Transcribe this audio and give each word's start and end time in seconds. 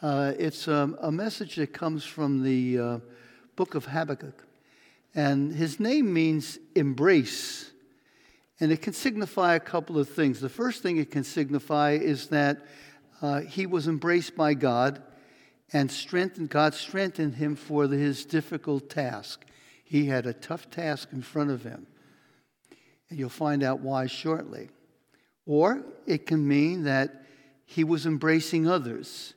Uh, 0.00 0.32
it's 0.38 0.68
um, 0.68 0.96
a 1.00 1.10
message 1.10 1.56
that 1.56 1.72
comes 1.72 2.04
from 2.04 2.44
the 2.44 2.78
uh, 2.78 2.98
book 3.56 3.74
of 3.74 3.84
Habakkuk. 3.86 4.46
And 5.12 5.52
his 5.52 5.80
name 5.80 6.12
means 6.12 6.56
embrace. 6.76 7.72
And 8.60 8.70
it 8.70 8.80
can 8.80 8.92
signify 8.92 9.56
a 9.56 9.60
couple 9.60 9.98
of 9.98 10.08
things. 10.08 10.40
The 10.40 10.48
first 10.48 10.84
thing 10.84 10.98
it 10.98 11.10
can 11.10 11.24
signify 11.24 11.92
is 11.92 12.28
that 12.28 12.64
uh, 13.20 13.40
he 13.40 13.66
was 13.66 13.88
embraced 13.88 14.36
by 14.36 14.54
God 14.54 15.02
and 15.72 15.90
strengthened, 15.90 16.50
God 16.50 16.74
strengthened 16.74 17.34
him 17.34 17.56
for 17.56 17.88
the, 17.88 17.96
his 17.96 18.24
difficult 18.24 18.88
task. 18.88 19.44
He 19.82 20.06
had 20.06 20.26
a 20.26 20.32
tough 20.32 20.70
task 20.70 21.08
in 21.12 21.22
front 21.22 21.50
of 21.50 21.64
him. 21.64 21.88
And 23.10 23.18
you'll 23.18 23.30
find 23.30 23.64
out 23.64 23.80
why 23.80 24.06
shortly. 24.06 24.68
Or 25.44 25.82
it 26.06 26.24
can 26.26 26.46
mean 26.46 26.84
that 26.84 27.24
he 27.64 27.82
was 27.82 28.06
embracing 28.06 28.68
others 28.68 29.34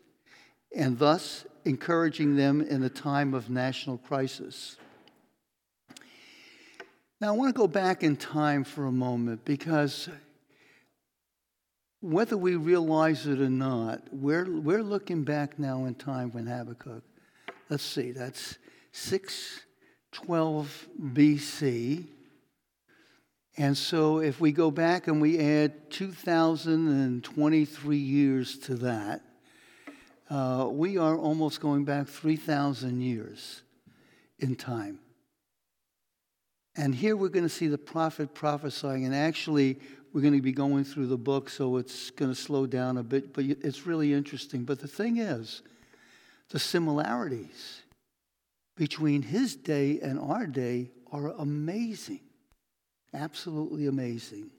and 0.76 0.98
thus 0.98 1.46
encouraging 1.66 2.36
them 2.36 2.62
in 2.62 2.82
a 2.84 2.90
time 2.90 3.34
of 3.34 3.50
national 3.50 3.98
crisis. 3.98 4.78
Now, 7.20 7.30
I 7.30 7.38
want 7.38 7.54
to 7.54 7.60
go 7.60 7.68
back 7.68 8.04
in 8.04 8.16
time 8.16 8.64
for 8.64 8.86
a 8.86 8.92
moment 8.92 9.44
because 9.46 10.10
whether 12.00 12.36
we 12.36 12.56
realize 12.56 13.28
it 13.28 13.40
or 13.40 13.50
not, 13.50 14.02
we're, 14.12 14.50
we're 14.50 14.82
looking 14.82 15.24
back 15.24 15.60
now 15.60 15.86
in 15.86 15.94
time 15.94 16.32
when 16.32 16.48
Habakkuk, 16.48 17.04
let's 17.70 17.84
see, 17.84 18.12
that's 18.12 18.58
612 18.92 20.88
BC. 21.00 22.08
And 23.58 23.78
so 23.78 24.20
if 24.20 24.42
we 24.42 24.52
go 24.52 24.72
back 24.72 25.08
and 25.08 25.22
we 25.22 25.38
add 25.38 25.92
2,023 25.92 27.98
years 27.98 28.58
to 28.60 28.76
that, 28.76 29.22
uh, 30.32 30.66
we 30.72 30.98
are 30.98 31.18
almost 31.18 31.60
going 31.60 31.84
back 31.84 32.08
3,000 32.08 33.02
years 33.02 33.64
in 34.40 34.56
time. 34.56 35.00
And 36.78 36.96
here 36.96 37.18
we're 37.18 37.28
going 37.28 37.44
to 37.44 37.50
see 37.50 37.68
the 37.68 37.78
prophet 37.78 38.34
prophesying, 38.34 39.04
and 39.04 39.14
actually, 39.14 39.78
we're 40.14 40.22
going 40.22 40.34
to 40.34 40.42
be 40.42 40.54
going 40.54 40.86
through 40.86 41.08
the 41.08 41.18
book, 41.18 41.50
so 41.50 41.76
it's 41.76 42.12
going 42.12 42.32
to 42.32 42.36
slow 42.36 42.66
down 42.66 42.98
a 42.98 43.04
bit, 43.04 43.34
but 43.34 43.44
it's 43.44 43.86
really 43.86 44.14
interesting. 44.14 44.64
But 44.64 44.80
the 44.80 44.88
thing 44.88 45.18
is, 45.18 45.64
the 46.50 46.60
similarities 46.60 47.82
between 48.78 49.24
his 49.24 49.58
day 49.58 50.00
and 50.00 50.18
our 50.18 50.48
day 50.48 50.92
are 51.12 51.28
amazing. 51.40 52.22
Absolutely 53.14 53.88
amazing. 53.88 54.50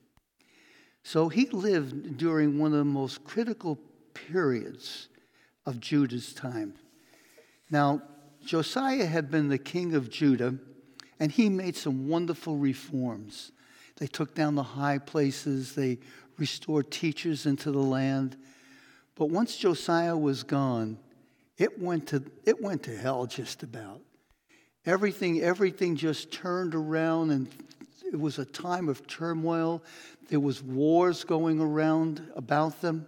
So 1.03 1.31
he 1.31 1.47
lived 1.47 2.19
during 2.19 2.59
one 2.59 2.73
of 2.73 2.79
the 2.79 2.85
most 2.85 3.25
critical 3.25 3.79
periods 4.13 5.09
of 5.67 5.81
Judah's 5.81 6.33
time. 6.33 6.75
Now, 7.71 8.03
Josiah 8.45 9.07
had 9.07 9.31
been 9.31 9.49
the 9.49 9.59
king 9.59 9.95
of 9.95 10.11
Judah, 10.11 10.57
and 11.21 11.31
he 11.31 11.49
made 11.49 11.77
some 11.77 12.09
wonderful 12.09 12.57
reforms. 12.57 13.53
They 13.97 14.07
took 14.07 14.35
down 14.35 14.57
the 14.57 14.63
high 14.63 14.99
places, 14.99 15.75
they 15.75 15.99
restored 16.39 16.91
teachers 16.91 17.47
into 17.47 17.71
the 17.71 17.79
land. 17.79 18.37
But 19.15 19.27
once 19.27 19.57
Josiah 19.57 20.17
was 20.17 20.43
gone, 20.43 20.99
it 21.59 21.81
went 21.81 22.09
to, 22.09 22.25
it 22.45 22.61
went 22.61 22.83
to 22.85 22.97
hell 22.97 23.27
just 23.27 23.63
about. 23.63 24.01
Everything, 24.85 25.41
everything 25.41 25.95
just 25.95 26.33
turned 26.33 26.75
around, 26.75 27.31
and 27.31 27.49
it 28.13 28.19
was 28.19 28.39
a 28.39 28.45
time 28.45 28.89
of 28.89 29.07
turmoil. 29.07 29.83
There 30.29 30.41
was 30.41 30.63
wars 30.63 31.23
going 31.23 31.61
around 31.61 32.33
about 32.35 32.81
them. 32.81 33.07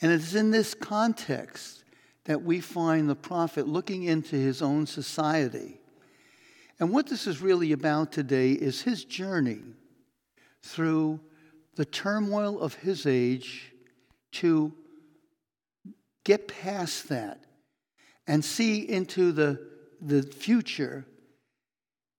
And 0.00 0.12
it's 0.12 0.34
in 0.34 0.50
this 0.50 0.74
context 0.74 1.84
that 2.24 2.42
we 2.42 2.60
find 2.60 3.08
the 3.08 3.16
prophet 3.16 3.68
looking 3.68 4.04
into 4.04 4.36
his 4.36 4.62
own 4.62 4.86
society. 4.86 5.80
And 6.78 6.90
what 6.90 7.06
this 7.06 7.26
is 7.26 7.42
really 7.42 7.72
about 7.72 8.12
today 8.12 8.52
is 8.52 8.82
his 8.82 9.04
journey 9.04 9.60
through 10.62 11.20
the 11.76 11.84
turmoil 11.84 12.60
of 12.60 12.74
his 12.74 13.06
age 13.06 13.72
to 14.32 14.72
get 16.24 16.48
past 16.48 17.08
that 17.08 17.44
and 18.26 18.44
see 18.44 18.80
into 18.80 19.32
the, 19.32 19.60
the 20.00 20.22
future 20.22 21.04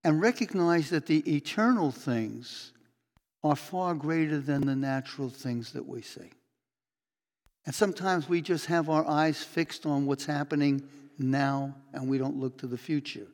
and 0.03 0.21
recognize 0.21 0.89
that 0.89 1.05
the 1.05 1.19
eternal 1.35 1.91
things 1.91 2.73
are 3.43 3.55
far 3.55 3.93
greater 3.93 4.39
than 4.39 4.65
the 4.65 4.75
natural 4.75 5.29
things 5.29 5.73
that 5.73 5.87
we 5.87 6.01
see. 6.01 6.29
And 7.65 7.75
sometimes 7.75 8.27
we 8.27 8.41
just 8.41 8.65
have 8.67 8.89
our 8.89 9.07
eyes 9.07 9.43
fixed 9.43 9.85
on 9.85 10.05
what's 10.05 10.25
happening 10.25 10.81
now 11.17 11.75
and 11.93 12.09
we 12.09 12.17
don't 12.17 12.37
look 12.37 12.57
to 12.59 12.67
the 12.67 12.77
future. 12.77 13.27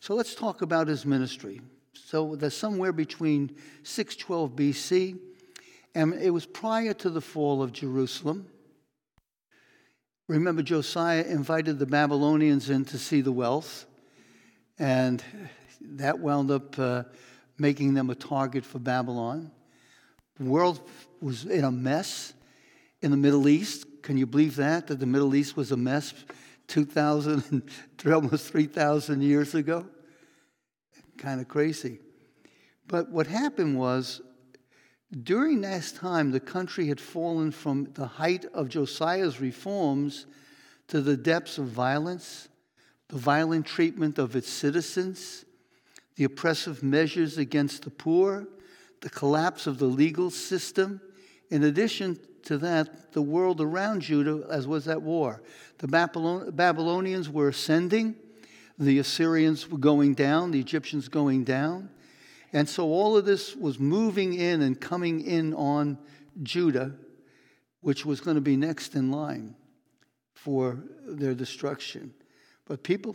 So 0.00 0.14
let's 0.14 0.34
talk 0.34 0.62
about 0.62 0.88
his 0.88 1.04
ministry. 1.04 1.60
So 1.92 2.34
there's 2.34 2.56
somewhere 2.56 2.92
between 2.92 3.54
612 3.82 4.52
BC, 4.52 5.18
and 5.94 6.14
it 6.14 6.30
was 6.30 6.46
prior 6.46 6.94
to 6.94 7.10
the 7.10 7.20
fall 7.20 7.62
of 7.62 7.72
Jerusalem. 7.72 8.46
Remember, 10.26 10.62
Josiah 10.62 11.24
invited 11.24 11.78
the 11.78 11.86
Babylonians 11.86 12.70
in 12.70 12.84
to 12.86 12.98
see 12.98 13.20
the 13.20 13.32
wealth, 13.32 13.84
and 14.78 15.22
that 15.80 16.18
wound 16.20 16.50
up 16.50 16.78
uh, 16.78 17.02
making 17.58 17.94
them 17.94 18.08
a 18.10 18.14
target 18.14 18.64
for 18.64 18.78
Babylon. 18.78 19.50
The 20.38 20.44
world 20.44 20.80
was 21.20 21.44
in 21.44 21.64
a 21.64 21.70
mess 21.70 22.32
in 23.02 23.10
the 23.10 23.16
Middle 23.16 23.48
East. 23.48 23.86
Can 24.02 24.16
you 24.16 24.26
believe 24.26 24.56
that? 24.56 24.86
That 24.86 25.00
the 25.00 25.06
Middle 25.06 25.34
East 25.34 25.56
was 25.56 25.72
a 25.72 25.76
mess 25.76 26.14
2,000, 26.68 27.62
almost 28.06 28.50
3,000 28.50 29.22
years 29.22 29.54
ago? 29.54 29.86
Kind 31.18 31.40
of 31.40 31.48
crazy. 31.48 31.98
But 32.86 33.10
what 33.10 33.26
happened 33.26 33.78
was, 33.78 34.20
during 35.22 35.60
that 35.62 35.92
time, 35.96 36.30
the 36.30 36.40
country 36.40 36.86
had 36.86 37.00
fallen 37.00 37.50
from 37.50 37.88
the 37.94 38.06
height 38.06 38.44
of 38.54 38.68
Josiah's 38.68 39.40
reforms 39.40 40.26
to 40.88 41.00
the 41.00 41.16
depths 41.16 41.58
of 41.58 41.66
violence, 41.66 42.48
the 43.08 43.18
violent 43.18 43.66
treatment 43.66 44.18
of 44.18 44.36
its 44.36 44.48
citizens, 44.48 45.44
the 46.16 46.24
oppressive 46.24 46.82
measures 46.82 47.38
against 47.38 47.82
the 47.82 47.90
poor, 47.90 48.46
the 49.00 49.10
collapse 49.10 49.66
of 49.66 49.78
the 49.78 49.86
legal 49.86 50.30
system, 50.30 51.00
in 51.50 51.64
addition 51.64 52.18
to 52.44 52.58
that, 52.58 53.12
the 53.12 53.22
world 53.22 53.60
around 53.60 54.02
Judah 54.02 54.46
as 54.50 54.66
was 54.66 54.88
at 54.88 55.02
war. 55.02 55.42
The 55.78 55.88
Babylonians 55.88 57.28
were 57.28 57.48
ascending, 57.48 58.16
the 58.78 58.98
Assyrians 58.98 59.70
were 59.70 59.78
going 59.78 60.14
down, 60.14 60.50
the 60.50 60.60
Egyptians 60.60 61.08
going 61.08 61.44
down. 61.44 61.90
And 62.52 62.68
so 62.68 62.88
all 62.88 63.16
of 63.16 63.24
this 63.24 63.54
was 63.54 63.78
moving 63.78 64.34
in 64.34 64.62
and 64.62 64.80
coming 64.80 65.20
in 65.20 65.54
on 65.54 65.98
Judah, 66.42 66.92
which 67.80 68.04
was 68.04 68.20
going 68.20 68.34
to 68.36 68.40
be 68.40 68.56
next 68.56 68.94
in 68.94 69.10
line 69.10 69.54
for 70.34 70.82
their 71.06 71.34
destruction. 71.34 72.12
But 72.66 72.82
people, 72.82 73.14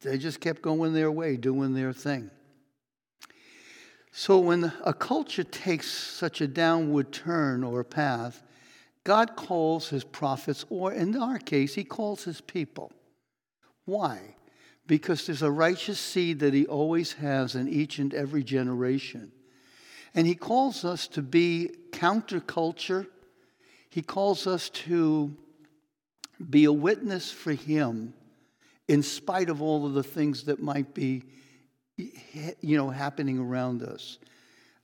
they 0.00 0.18
just 0.18 0.40
kept 0.40 0.62
going 0.62 0.92
their 0.92 1.10
way, 1.10 1.36
doing 1.36 1.74
their 1.74 1.92
thing. 1.92 2.30
So, 4.18 4.38
when 4.38 4.72
a 4.82 4.94
culture 4.94 5.44
takes 5.44 5.90
such 5.90 6.40
a 6.40 6.48
downward 6.48 7.12
turn 7.12 7.62
or 7.62 7.84
path, 7.84 8.42
God 9.04 9.36
calls 9.36 9.90
his 9.90 10.04
prophets, 10.04 10.64
or 10.70 10.90
in 10.90 11.14
our 11.18 11.38
case, 11.38 11.74
he 11.74 11.84
calls 11.84 12.24
his 12.24 12.40
people. 12.40 12.90
Why? 13.84 14.36
Because 14.86 15.26
there's 15.26 15.42
a 15.42 15.50
righteous 15.50 16.00
seed 16.00 16.38
that 16.38 16.54
he 16.54 16.64
always 16.64 17.12
has 17.12 17.54
in 17.56 17.68
each 17.68 17.98
and 17.98 18.14
every 18.14 18.42
generation. 18.42 19.32
And 20.14 20.26
he 20.26 20.34
calls 20.34 20.82
us 20.82 21.08
to 21.08 21.20
be 21.20 21.72
counterculture. 21.90 23.08
He 23.90 24.00
calls 24.00 24.46
us 24.46 24.70
to 24.70 25.36
be 26.48 26.64
a 26.64 26.72
witness 26.72 27.30
for 27.30 27.52
him 27.52 28.14
in 28.88 29.02
spite 29.02 29.50
of 29.50 29.60
all 29.60 29.84
of 29.84 29.92
the 29.92 30.02
things 30.02 30.44
that 30.44 30.62
might 30.62 30.94
be 30.94 31.22
you 31.96 32.76
know, 32.76 32.90
happening 32.90 33.38
around 33.38 33.82
us. 33.82 34.18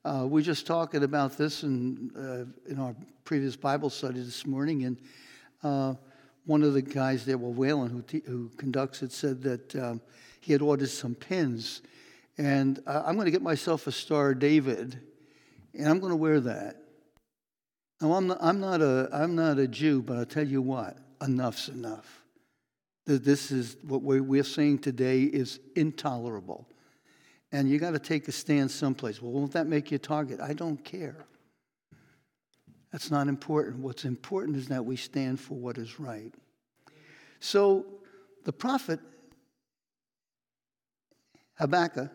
Uh, 0.04 0.26
we're 0.28 0.42
just 0.42 0.66
talking 0.66 1.04
about 1.04 1.36
this 1.36 1.62
in, 1.62 2.10
uh, 2.16 2.70
in 2.70 2.78
our 2.78 2.94
previous 3.24 3.54
Bible 3.54 3.90
study 3.90 4.20
this 4.20 4.46
morning, 4.46 4.84
and 4.84 4.96
uh, 5.62 5.94
one 6.46 6.62
of 6.62 6.72
the 6.72 6.82
guys 6.82 7.24
there, 7.24 7.38
well, 7.38 7.52
Whalen, 7.52 7.90
who, 7.90 8.02
te- 8.02 8.22
who 8.26 8.50
conducts 8.56 9.02
it, 9.02 9.12
said 9.12 9.42
that 9.42 9.76
um, 9.76 10.00
he 10.40 10.52
had 10.52 10.62
ordered 10.62 10.88
some 10.88 11.14
pins, 11.14 11.82
and 12.38 12.82
I'm 12.86 13.14
going 13.14 13.26
to 13.26 13.30
get 13.30 13.42
myself 13.42 13.86
a 13.86 13.92
Star 13.92 14.34
David, 14.34 14.98
and 15.74 15.88
I'm 15.88 16.00
going 16.00 16.10
to 16.10 16.16
wear 16.16 16.40
that. 16.40 16.78
Now, 18.00 18.14
I'm 18.14 18.26
not, 18.26 18.38
I'm, 18.40 18.58
not 18.58 18.80
a, 18.80 19.08
I'm 19.12 19.36
not 19.36 19.58
a 19.58 19.68
Jew, 19.68 20.02
but 20.02 20.16
I'll 20.16 20.26
tell 20.26 20.46
you 20.46 20.62
what, 20.62 20.96
enough's 21.20 21.68
enough. 21.68 22.22
This 23.04 23.52
is 23.52 23.76
what 23.86 24.02
we're 24.02 24.44
saying 24.44 24.78
today 24.78 25.22
is 25.22 25.60
intolerable 25.76 26.66
and 27.52 27.68
you 27.68 27.78
got 27.78 27.90
to 27.90 27.98
take 27.98 28.26
a 28.28 28.32
stand 28.32 28.70
someplace. 28.70 29.20
Well, 29.20 29.32
won't 29.32 29.52
that 29.52 29.66
make 29.66 29.90
you 29.90 29.96
a 29.96 29.98
target? 29.98 30.40
I 30.40 30.54
don't 30.54 30.82
care. 30.82 31.26
That's 32.90 33.10
not 33.10 33.28
important. 33.28 33.78
What's 33.78 34.04
important 34.04 34.56
is 34.56 34.68
that 34.68 34.84
we 34.84 34.96
stand 34.96 35.38
for 35.38 35.54
what 35.54 35.78
is 35.78 36.00
right. 36.00 36.32
So 37.40 37.86
the 38.44 38.52
prophet 38.52 39.00
Habakkuk, 41.56 42.10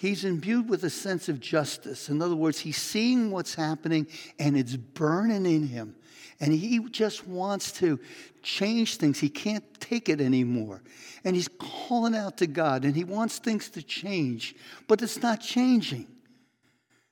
he's 0.00 0.24
imbued 0.24 0.66
with 0.70 0.82
a 0.84 0.88
sense 0.88 1.28
of 1.28 1.40
justice. 1.40 2.08
In 2.08 2.22
other 2.22 2.34
words, 2.34 2.58
he's 2.58 2.78
seeing 2.78 3.30
what's 3.30 3.54
happening 3.54 4.06
and 4.38 4.56
it's 4.56 4.74
burning 4.74 5.44
in 5.44 5.68
him. 5.68 5.94
And 6.40 6.54
he 6.54 6.78
just 6.88 7.26
wants 7.26 7.70
to 7.72 8.00
change 8.42 8.96
things. 8.96 9.20
He 9.20 9.28
can't 9.28 9.62
take 9.78 10.08
it 10.08 10.22
anymore. 10.22 10.82
And 11.22 11.36
he's 11.36 11.48
calling 11.58 12.14
out 12.14 12.38
to 12.38 12.46
God 12.46 12.86
and 12.86 12.96
he 12.96 13.04
wants 13.04 13.40
things 13.40 13.68
to 13.70 13.82
change, 13.82 14.54
but 14.88 15.02
it's 15.02 15.22
not 15.22 15.42
changing. 15.42 16.06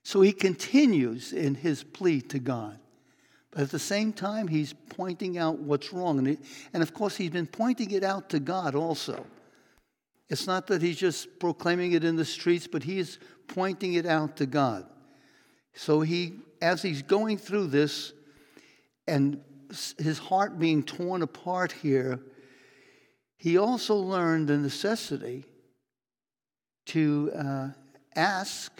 So 0.02 0.22
he 0.22 0.32
continues 0.32 1.34
in 1.34 1.56
his 1.56 1.84
plea 1.84 2.22
to 2.22 2.38
God. 2.38 2.78
But 3.50 3.64
at 3.64 3.70
the 3.70 3.78
same 3.78 4.14
time, 4.14 4.48
he's 4.48 4.72
pointing 4.72 5.36
out 5.36 5.58
what's 5.58 5.92
wrong. 5.92 6.38
And, 6.72 6.82
of 6.82 6.94
course, 6.94 7.16
he's 7.16 7.30
been 7.30 7.46
pointing 7.46 7.90
it 7.90 8.02
out 8.02 8.30
to 8.30 8.40
God 8.40 8.74
also. 8.74 9.26
It's 10.30 10.46
not 10.46 10.66
that 10.66 10.82
he's 10.82 10.98
just 10.98 11.38
proclaiming 11.38 11.92
it 11.92 12.04
in 12.04 12.16
the 12.16 12.24
streets, 12.24 12.66
but 12.66 12.82
he's 12.82 13.18
pointing 13.46 13.94
it 13.94 14.06
out 14.06 14.36
to 14.36 14.46
God. 14.46 14.86
So 15.74 16.00
he, 16.00 16.40
as 16.60 16.82
he's 16.82 17.02
going 17.02 17.38
through 17.38 17.68
this 17.68 18.12
and 19.06 19.40
his 19.98 20.18
heart 20.18 20.58
being 20.58 20.82
torn 20.82 21.22
apart 21.22 21.72
here, 21.72 22.20
he 23.36 23.56
also 23.56 23.94
learned 23.94 24.48
the 24.48 24.58
necessity 24.58 25.44
to 26.86 27.30
uh, 27.34 27.68
ask, 28.16 28.72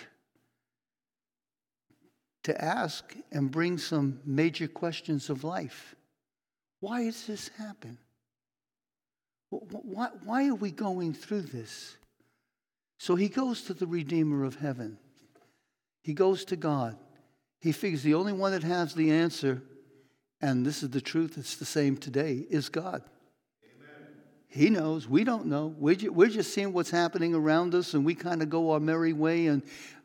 to 2.43 2.65
ask 2.65 3.15
and 3.31 3.51
bring 3.51 3.79
some 3.79 4.21
major 4.25 4.67
questions 4.67 5.31
of 5.31 5.45
life. 5.45 5.95
Why 6.81 7.03
has 7.03 7.27
this 7.27 7.49
happened? 7.57 7.99
Why, 9.51 10.09
why 10.25 10.49
are 10.49 10.55
we 10.55 10.71
going 10.71 11.15
through 11.15 11.43
this? 11.43 11.97
So 12.99 13.15
he 13.15 13.29
goes 13.29 13.63
to 13.63 13.75
the 13.75 13.87
Redeemer 13.87 14.45
of 14.45 14.57
heaven. 14.57 14.99
He 16.03 16.13
goes 16.13 16.45
to 16.47 16.57
God. 16.57 16.97
He 17.61 17.73
figures 17.73 18.03
the 18.03 18.15
only 18.15 18.33
one 18.33 18.53
that 18.53 18.63
has 18.63 18.95
the 18.95 19.11
answer, 19.11 19.63
and 20.41 20.65
this 20.65 20.83
is 20.83 20.91
the 20.91 21.01
truth, 21.01 21.37
it's 21.39 21.57
the 21.57 21.65
same 21.65 21.97
today, 21.97 22.47
is 22.51 22.69
God. 22.69 23.03
Amen. 23.65 24.17
He 24.47 24.71
knows. 24.71 25.09
We 25.09 25.25
don't 25.25 25.47
know. 25.47 25.75
We're 25.77 25.97
just, 25.97 26.13
we're 26.13 26.29
just 26.29 26.53
seeing 26.53 26.73
what's 26.73 26.91
happening 26.91 27.35
around 27.35 27.75
us, 27.75 27.95
and 27.95 28.05
we 28.05 28.15
kind 28.15 28.43
of 28.43 28.51
go 28.51 28.71
our 28.73 28.81
merry 28.81 29.13
way, 29.13 29.47
and 29.47 29.63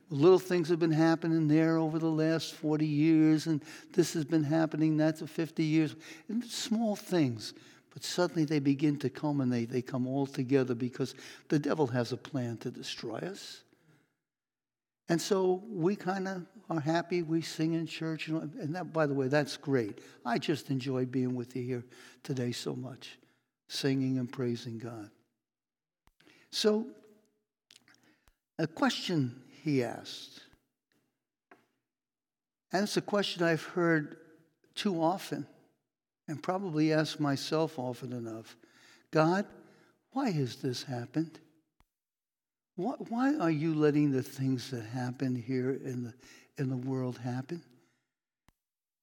little 0.09 0.39
things 0.39 0.69
have 0.69 0.79
been 0.79 0.91
happening 0.91 1.47
there 1.47 1.77
over 1.77 1.99
the 1.99 2.09
last 2.09 2.53
40 2.55 2.85
years, 2.85 3.47
and 3.47 3.63
this 3.93 4.13
has 4.13 4.25
been 4.25 4.43
happening, 4.43 4.97
that's 4.97 5.21
a 5.21 5.27
50 5.27 5.63
years. 5.63 5.95
And 6.29 6.43
small 6.43 6.95
things. 6.95 7.53
But 7.93 8.03
suddenly 8.03 8.43
they 8.43 8.59
begin 8.59 8.97
to 8.97 9.09
come, 9.09 9.37
culminate. 9.37 9.69
They 9.69 9.83
come 9.83 10.07
all 10.07 10.25
together 10.25 10.73
because 10.73 11.13
the 11.49 11.59
devil 11.59 11.87
has 11.87 12.11
a 12.11 12.17
plan 12.17 12.57
to 12.57 12.71
destroy 12.71 13.19
us. 13.19 13.61
And 15.09 15.21
so 15.21 15.63
we 15.69 15.95
kind 15.95 16.27
of 16.27 16.45
are 16.69 16.79
happy. 16.79 17.21
We 17.21 17.41
sing 17.41 17.73
in 17.73 17.85
church. 17.85 18.29
And 18.29 18.75
that, 18.75 18.91
by 18.91 19.05
the 19.05 19.13
way, 19.13 19.27
that's 19.27 19.57
great. 19.57 19.99
I 20.25 20.39
just 20.39 20.71
enjoy 20.71 21.05
being 21.05 21.35
with 21.35 21.55
you 21.55 21.63
here 21.63 21.83
today 22.23 22.51
so 22.51 22.75
much, 22.75 23.19
singing 23.67 24.17
and 24.17 24.31
praising 24.31 24.79
God. 24.79 25.09
So, 26.51 26.87
a 28.57 28.67
question 28.67 29.41
he 29.63 29.83
asked, 29.83 30.41
and 32.71 32.83
it's 32.83 32.97
a 32.97 33.01
question 33.01 33.43
I've 33.43 33.63
heard 33.63 34.17
too 34.75 35.01
often 35.01 35.45
and 36.27 36.41
probably 36.41 36.93
ask 36.93 37.19
myself 37.19 37.77
often 37.77 38.13
enough 38.13 38.55
God, 39.11 39.45
why 40.11 40.31
has 40.31 40.55
this 40.57 40.83
happened? 40.83 41.39
Why 42.75 43.35
are 43.35 43.51
you 43.51 43.75
letting 43.75 44.11
the 44.11 44.23
things 44.23 44.71
that 44.71 44.83
happen 44.83 45.35
here 45.35 45.71
in 45.71 46.05
the, 46.05 46.13
in 46.57 46.69
the 46.69 46.77
world 46.77 47.19
happen? 47.19 47.61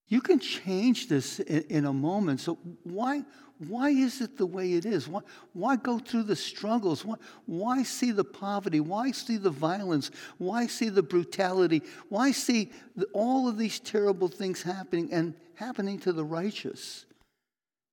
You 0.08 0.20
can 0.20 0.40
change 0.40 1.06
this 1.06 1.38
in, 1.38 1.62
in, 1.68 1.84
a 1.84 1.92
moment. 1.92 2.40
So 2.40 2.58
why, 2.82 3.22
why 3.68 3.90
is 3.90 4.20
it 4.20 4.36
the 4.36 4.46
way 4.46 4.72
it 4.72 4.84
is? 4.84 5.06
Why, 5.06 5.20
why 5.52 5.76
go 5.76 6.00
through 6.00 6.24
the 6.24 6.34
struggles? 6.34 7.04
Why, 7.04 7.14
why 7.46 7.84
see 7.84 8.10
the 8.10 8.24
poverty? 8.24 8.80
Why 8.80 9.12
see 9.12 9.36
the 9.36 9.50
violence? 9.50 10.10
Why 10.38 10.66
see 10.66 10.88
the 10.88 11.04
brutality? 11.04 11.82
Why 12.08 12.32
see 12.32 12.72
the, 12.96 13.06
all 13.12 13.46
of 13.48 13.56
these 13.56 13.78
terrible 13.78 14.26
things 14.26 14.62
happening 14.62 15.12
and 15.12 15.34
happening 15.54 16.00
to 16.00 16.12
the 16.12 16.24
righteous? 16.24 17.06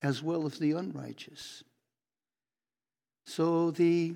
As 0.01 0.21
well 0.21 0.45
as 0.45 0.59
the 0.59 0.71
unrighteous. 0.73 1.63
So 3.25 3.71
the 3.71 4.13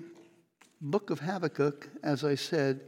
book 0.80 1.10
of 1.10 1.20
Habakkuk, 1.20 1.88
as 2.02 2.24
I 2.24 2.34
said, 2.34 2.80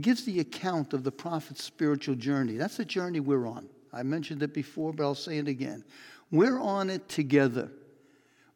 gives 0.00 0.24
the 0.24 0.40
account 0.40 0.92
of 0.92 1.04
the 1.04 1.12
prophet's 1.12 1.62
spiritual 1.62 2.14
journey. 2.14 2.56
That's 2.56 2.76
the 2.76 2.84
journey 2.84 3.20
we're 3.20 3.46
on. 3.46 3.68
I 3.92 4.02
mentioned 4.02 4.42
it 4.42 4.54
before, 4.54 4.92
but 4.92 5.04
I'll 5.04 5.14
say 5.14 5.38
it 5.38 5.48
again. 5.48 5.84
We're 6.30 6.58
on 6.58 6.88
it 6.88 7.08
together. 7.08 7.70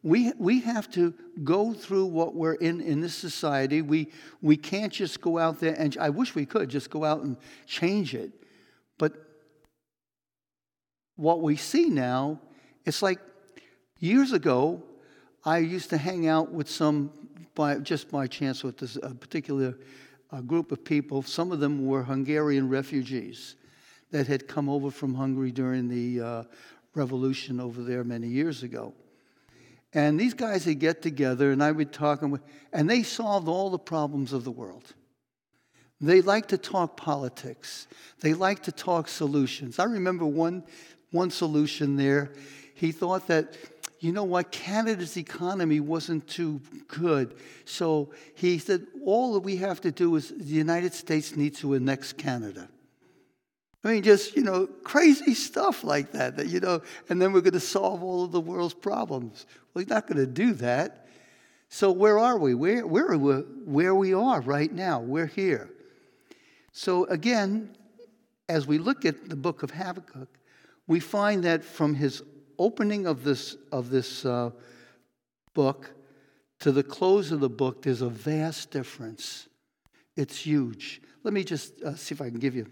We, 0.03 0.31
we 0.37 0.61
have 0.61 0.89
to 0.91 1.13
go 1.43 1.73
through 1.73 2.05
what 2.05 2.33
we're 2.35 2.53
in 2.55 2.81
in 2.81 3.01
this 3.01 3.15
society. 3.15 3.81
We, 3.81 4.11
we 4.41 4.57
can't 4.57 4.91
just 4.91 5.21
go 5.21 5.37
out 5.37 5.59
there 5.59 5.75
and 5.77 5.95
I 5.99 6.09
wish 6.09 6.33
we 6.33 6.45
could 6.45 6.69
just 6.69 6.89
go 6.89 7.03
out 7.03 7.21
and 7.21 7.37
change 7.65 8.15
it. 8.15 8.31
But 8.97 9.13
what 11.15 11.41
we 11.41 11.55
see 11.55 11.89
now, 11.89 12.39
it's 12.85 13.01
like 13.01 13.19
Years 13.99 14.31
ago, 14.31 14.83
I 15.43 15.57
used 15.57 15.89
to 15.89 15.97
hang 15.97 16.27
out 16.27 16.51
with 16.51 16.69
some, 16.69 17.11
by, 17.55 17.79
just 17.79 18.11
by 18.11 18.27
chance, 18.27 18.63
with 18.63 18.77
this 18.77 18.95
a 19.01 19.15
particular 19.15 19.77
uh, 20.31 20.41
group 20.41 20.71
of 20.71 20.83
people. 20.83 21.23
Some 21.23 21.51
of 21.51 21.59
them 21.59 21.85
were 21.85 22.03
Hungarian 22.03 22.69
refugees 22.69 23.55
that 24.11 24.27
had 24.27 24.47
come 24.47 24.69
over 24.69 24.91
from 24.91 25.15
Hungary 25.15 25.51
during 25.51 25.87
the 25.87 26.21
uh, 26.21 26.43
revolution 26.93 27.59
over 27.59 27.81
there 27.81 28.03
many 28.03 28.27
years 28.27 28.61
ago. 28.61 28.93
And 29.93 30.19
these 30.19 30.33
guys 30.33 30.67
would 30.67 30.79
get 30.79 31.01
together, 31.01 31.51
and 31.51 31.63
I 31.63 31.71
would 31.71 31.91
talk, 31.91 32.21
and 32.73 32.89
they 32.89 33.03
solved 33.03 33.47
all 33.47 33.69
the 33.69 33.79
problems 33.79 34.31
of 34.31 34.43
the 34.43 34.51
world. 34.51 34.93
They 35.99 36.21
like 36.21 36.49
to 36.49 36.57
talk 36.57 36.97
politics. 36.97 37.87
They 38.19 38.35
like 38.35 38.63
to 38.63 38.71
talk 38.71 39.07
solutions. 39.07 39.79
I 39.79 39.85
remember 39.85 40.25
one, 40.25 40.63
one 41.11 41.31
solution 41.31 41.95
there. 41.95 42.33
He 42.75 42.91
thought 42.91 43.25
that 43.27 43.57
you 43.99 44.11
know 44.11 44.23
what? 44.23 44.51
Canada's 44.51 45.17
economy 45.17 45.79
wasn't 45.79 46.27
too 46.27 46.61
good. 46.87 47.35
So 47.65 48.11
he 48.35 48.59
said, 48.59 48.85
all 49.05 49.33
that 49.33 49.39
we 49.39 49.57
have 49.57 49.81
to 49.81 49.91
do 49.91 50.15
is 50.15 50.29
the 50.29 50.43
United 50.43 50.93
States 50.93 51.35
needs 51.35 51.59
to 51.61 51.73
annex 51.73 52.13
Canada. 52.13 52.69
I 53.83 53.93
mean, 53.93 54.03
just, 54.03 54.35
you 54.35 54.43
know, 54.43 54.67
crazy 54.83 55.33
stuff 55.33 55.83
like 55.83 56.11
that, 56.11 56.37
that, 56.37 56.47
you 56.47 56.59
know, 56.59 56.81
and 57.09 57.21
then 57.21 57.31
we're 57.31 57.41
going 57.41 57.53
to 57.53 57.59
solve 57.59 58.03
all 58.03 58.23
of 58.23 58.31
the 58.31 58.41
world's 58.41 58.73
problems. 58.73 59.45
He's 59.73 59.87
not 59.87 60.07
going 60.07 60.17
to 60.17 60.27
do 60.27 60.53
that. 60.55 61.07
So 61.69 61.91
where 61.91 62.19
are 62.19 62.37
we? 62.37 62.53
Where, 62.53 62.85
where, 62.85 63.13
where 63.15 63.95
we 63.95 64.13
are 64.13 64.41
right 64.41 64.71
now. 64.71 64.99
We're 64.99 65.27
here. 65.27 65.69
So 66.71 67.05
again, 67.05 67.75
as 68.49 68.67
we 68.67 68.77
look 68.77 69.05
at 69.05 69.29
the 69.29 69.35
book 69.35 69.63
of 69.63 69.71
Habakkuk, 69.71 70.29
we 70.87 70.99
find 70.99 71.43
that 71.43 71.63
from 71.63 71.95
his 71.95 72.23
opening 72.59 73.05
of 73.05 73.23
this, 73.23 73.57
of 73.71 73.89
this 73.89 74.25
uh, 74.25 74.51
book 75.53 75.91
to 76.59 76.71
the 76.71 76.83
close 76.83 77.31
of 77.31 77.39
the 77.39 77.49
book, 77.49 77.81
there's 77.81 78.01
a 78.01 78.09
vast 78.09 78.71
difference. 78.71 79.47
It's 80.15 80.37
huge. 80.37 81.01
Let 81.23 81.33
me 81.33 81.43
just 81.43 81.81
uh, 81.81 81.95
see 81.95 82.15
if 82.15 82.21
I 82.21 82.29
can 82.29 82.39
give 82.39 82.55
you 82.55 82.67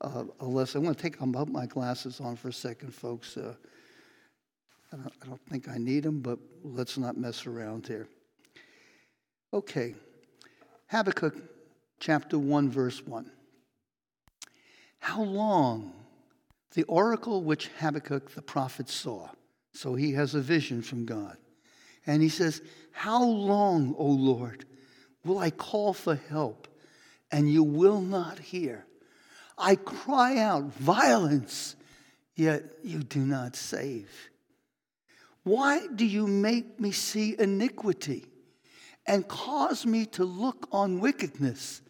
uh, 0.00 0.24
a 0.40 0.46
lesson. 0.46 0.78
I'm 0.78 0.84
going 0.84 0.94
to 0.94 1.02
take 1.02 1.20
my 1.20 1.66
glasses 1.66 2.20
on 2.20 2.36
for 2.36 2.48
a 2.48 2.52
second, 2.52 2.94
folks. 2.94 3.36
Uh, 3.36 3.54
I 4.92 4.96
don't, 4.96 5.12
I 5.22 5.26
don't 5.26 5.46
think 5.48 5.68
I 5.68 5.78
need 5.78 6.04
them, 6.04 6.20
but 6.20 6.38
let's 6.62 6.96
not 6.96 7.16
mess 7.16 7.46
around 7.46 7.86
here. 7.86 8.08
Okay. 9.52 9.94
Habakkuk 10.88 11.34
chapter 11.98 12.38
1, 12.38 12.70
verse 12.70 13.04
1. 13.04 13.30
How 14.98 15.22
long 15.22 15.92
the 16.76 16.84
oracle 16.84 17.42
which 17.42 17.70
Habakkuk 17.80 18.32
the 18.34 18.42
prophet 18.42 18.90
saw. 18.90 19.30
So 19.72 19.94
he 19.94 20.12
has 20.12 20.34
a 20.34 20.40
vision 20.40 20.82
from 20.82 21.06
God. 21.06 21.38
And 22.06 22.22
he 22.22 22.28
says, 22.28 22.60
How 22.92 23.24
long, 23.24 23.94
O 23.98 24.04
Lord, 24.04 24.66
will 25.24 25.38
I 25.38 25.50
call 25.50 25.94
for 25.94 26.14
help 26.14 26.68
and 27.32 27.50
you 27.50 27.64
will 27.64 28.02
not 28.02 28.38
hear? 28.38 28.84
I 29.56 29.76
cry 29.76 30.36
out 30.36 30.74
violence, 30.74 31.76
yet 32.34 32.64
you 32.84 33.02
do 33.02 33.20
not 33.20 33.56
save. 33.56 34.10
Why 35.44 35.86
do 35.86 36.04
you 36.04 36.26
make 36.26 36.78
me 36.78 36.92
see 36.92 37.36
iniquity 37.38 38.26
and 39.06 39.26
cause 39.26 39.86
me 39.86 40.04
to 40.06 40.24
look 40.24 40.68
on 40.70 41.00
wickedness? 41.00 41.80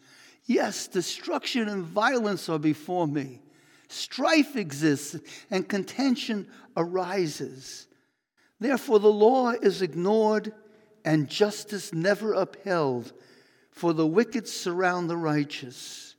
Yes, 0.45 0.87
destruction 0.87 1.67
and 1.67 1.83
violence 1.83 2.47
are 2.47 2.59
before 2.59 3.05
me 3.05 3.41
Strife 3.89 4.55
exists 4.55 5.17
and 5.49 5.67
contention 5.67 6.47
arises. 6.75 7.87
Therefore, 8.59 8.99
the 8.99 9.11
law 9.11 9.51
is 9.51 9.81
ignored 9.81 10.53
and 11.05 11.29
justice 11.29 11.93
never 11.93 12.33
upheld, 12.33 13.13
for 13.71 13.93
the 13.93 14.07
wicked 14.07 14.47
surround 14.47 15.09
the 15.09 15.17
righteous. 15.17 16.15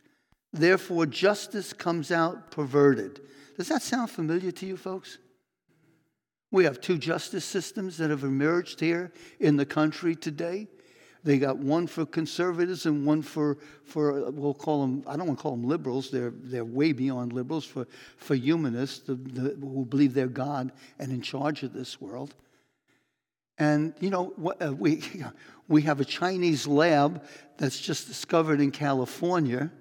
Therefore, 0.53 1.05
justice 1.05 1.73
comes 1.73 2.11
out 2.11 2.51
perverted. 2.51 3.21
Does 3.57 3.69
that 3.69 3.83
sound 3.83 4.11
familiar 4.11 4.51
to 4.53 4.67
you, 4.67 4.77
folks? 4.77 5.19
We 6.51 6.65
have 6.65 6.81
two 6.81 6.97
justice 6.97 7.45
systems 7.45 7.99
that 7.99 8.11
have 8.11 8.23
emerged 8.23 8.81
here 8.81 9.13
in 9.41 9.57
the 9.57 9.67
country 9.67 10.17
today. 10.17 10.69
They 11.25 11.39
got 11.39 11.59
one 11.59 11.87
for 11.87 12.07
conservatives 12.07 12.87
and 12.87 13.05
one 13.05 13.23
for, 13.23 13.59
for 13.85 14.31
we'll 14.31 14.55
call 14.55 14.83
them, 14.83 15.03
I 15.07 15.17
don't 15.17 15.27
want 15.27 15.39
to 15.39 15.43
call 15.43 15.53
them 15.53 15.65
liberals, 15.65 16.11
they're, 16.11 16.33
they're 16.35 16.65
way 16.65 16.93
beyond 16.93 17.33
liberals, 17.33 17.65
for, 17.65 17.87
for 18.17 18.35
humanists 18.35 19.01
the, 19.01 19.15
the, 19.15 19.57
who 19.61 19.85
believe 19.85 20.15
they're 20.15 20.27
God 20.27 20.73
and 20.99 21.11
in 21.11 21.21
charge 21.21 21.63
of 21.63 21.73
this 21.73 22.01
world. 22.01 22.35
And, 23.59 23.95
you 23.99 24.11
know, 24.11 24.33
uh, 24.61 24.73
we, 24.73 25.03
we 25.69 25.83
have 25.83 26.01
a 26.01 26.05
Chinese 26.05 26.67
lab 26.67 27.25
that's 27.57 27.81
just 27.81 28.07
discovered 28.07 28.61
in 28.61 28.71
California. 28.71 29.71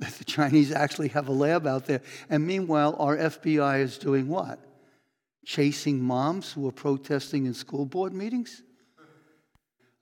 That 0.00 0.14
the 0.14 0.24
Chinese 0.24 0.72
actually 0.72 1.08
have 1.08 1.28
a 1.28 1.32
lab 1.32 1.66
out 1.66 1.84
there. 1.84 2.00
And 2.30 2.46
meanwhile, 2.46 2.96
our 2.98 3.18
FBI 3.18 3.80
is 3.82 3.98
doing 3.98 4.28
what? 4.28 4.58
Chasing 5.44 6.00
moms 6.00 6.50
who 6.50 6.66
are 6.66 6.72
protesting 6.72 7.44
in 7.44 7.52
school 7.52 7.84
board 7.84 8.14
meetings? 8.14 8.62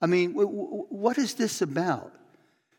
I 0.01 0.05
mean, 0.05 0.31
what 0.31 1.17
is 1.17 1.33
this 1.33 1.61
about? 1.61 2.13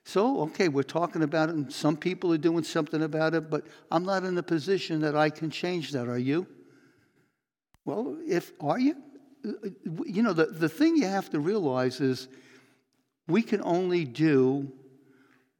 So, 0.04 0.40
okay, 0.42 0.68
we're 0.68 0.82
talking 0.82 1.22
about 1.22 1.50
it, 1.50 1.54
and 1.54 1.72
some 1.72 1.96
people 1.96 2.32
are 2.32 2.38
doing 2.38 2.64
something 2.64 3.02
about 3.02 3.34
it, 3.34 3.50
but 3.50 3.66
I'm 3.90 4.04
not 4.04 4.24
in 4.24 4.36
a 4.38 4.42
position 4.42 5.00
that 5.02 5.14
I 5.14 5.28
can 5.30 5.50
change 5.50 5.92
that. 5.92 6.08
Are 6.08 6.18
you? 6.18 6.46
Well, 7.84 8.16
if 8.26 8.52
are 8.60 8.78
you? 8.78 8.96
You 10.04 10.22
know, 10.22 10.32
the, 10.32 10.46
the 10.46 10.68
thing 10.68 10.96
you 10.96 11.06
have 11.06 11.30
to 11.30 11.40
realize 11.40 12.00
is 12.00 12.28
we 13.28 13.42
can 13.42 13.60
only 13.62 14.04
do 14.04 14.70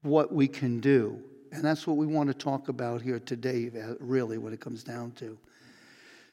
what 0.02 0.32
we 0.32 0.48
can 0.48 0.80
do. 0.80 1.22
And 1.52 1.64
that's 1.64 1.86
what 1.86 1.96
we 1.96 2.06
want 2.06 2.28
to 2.28 2.34
talk 2.34 2.68
about 2.68 3.02
here 3.02 3.18
today, 3.18 3.70
uh, 3.74 3.94
really, 3.98 4.38
what 4.38 4.52
it 4.52 4.60
comes 4.60 4.84
down 4.84 5.12
to. 5.12 5.36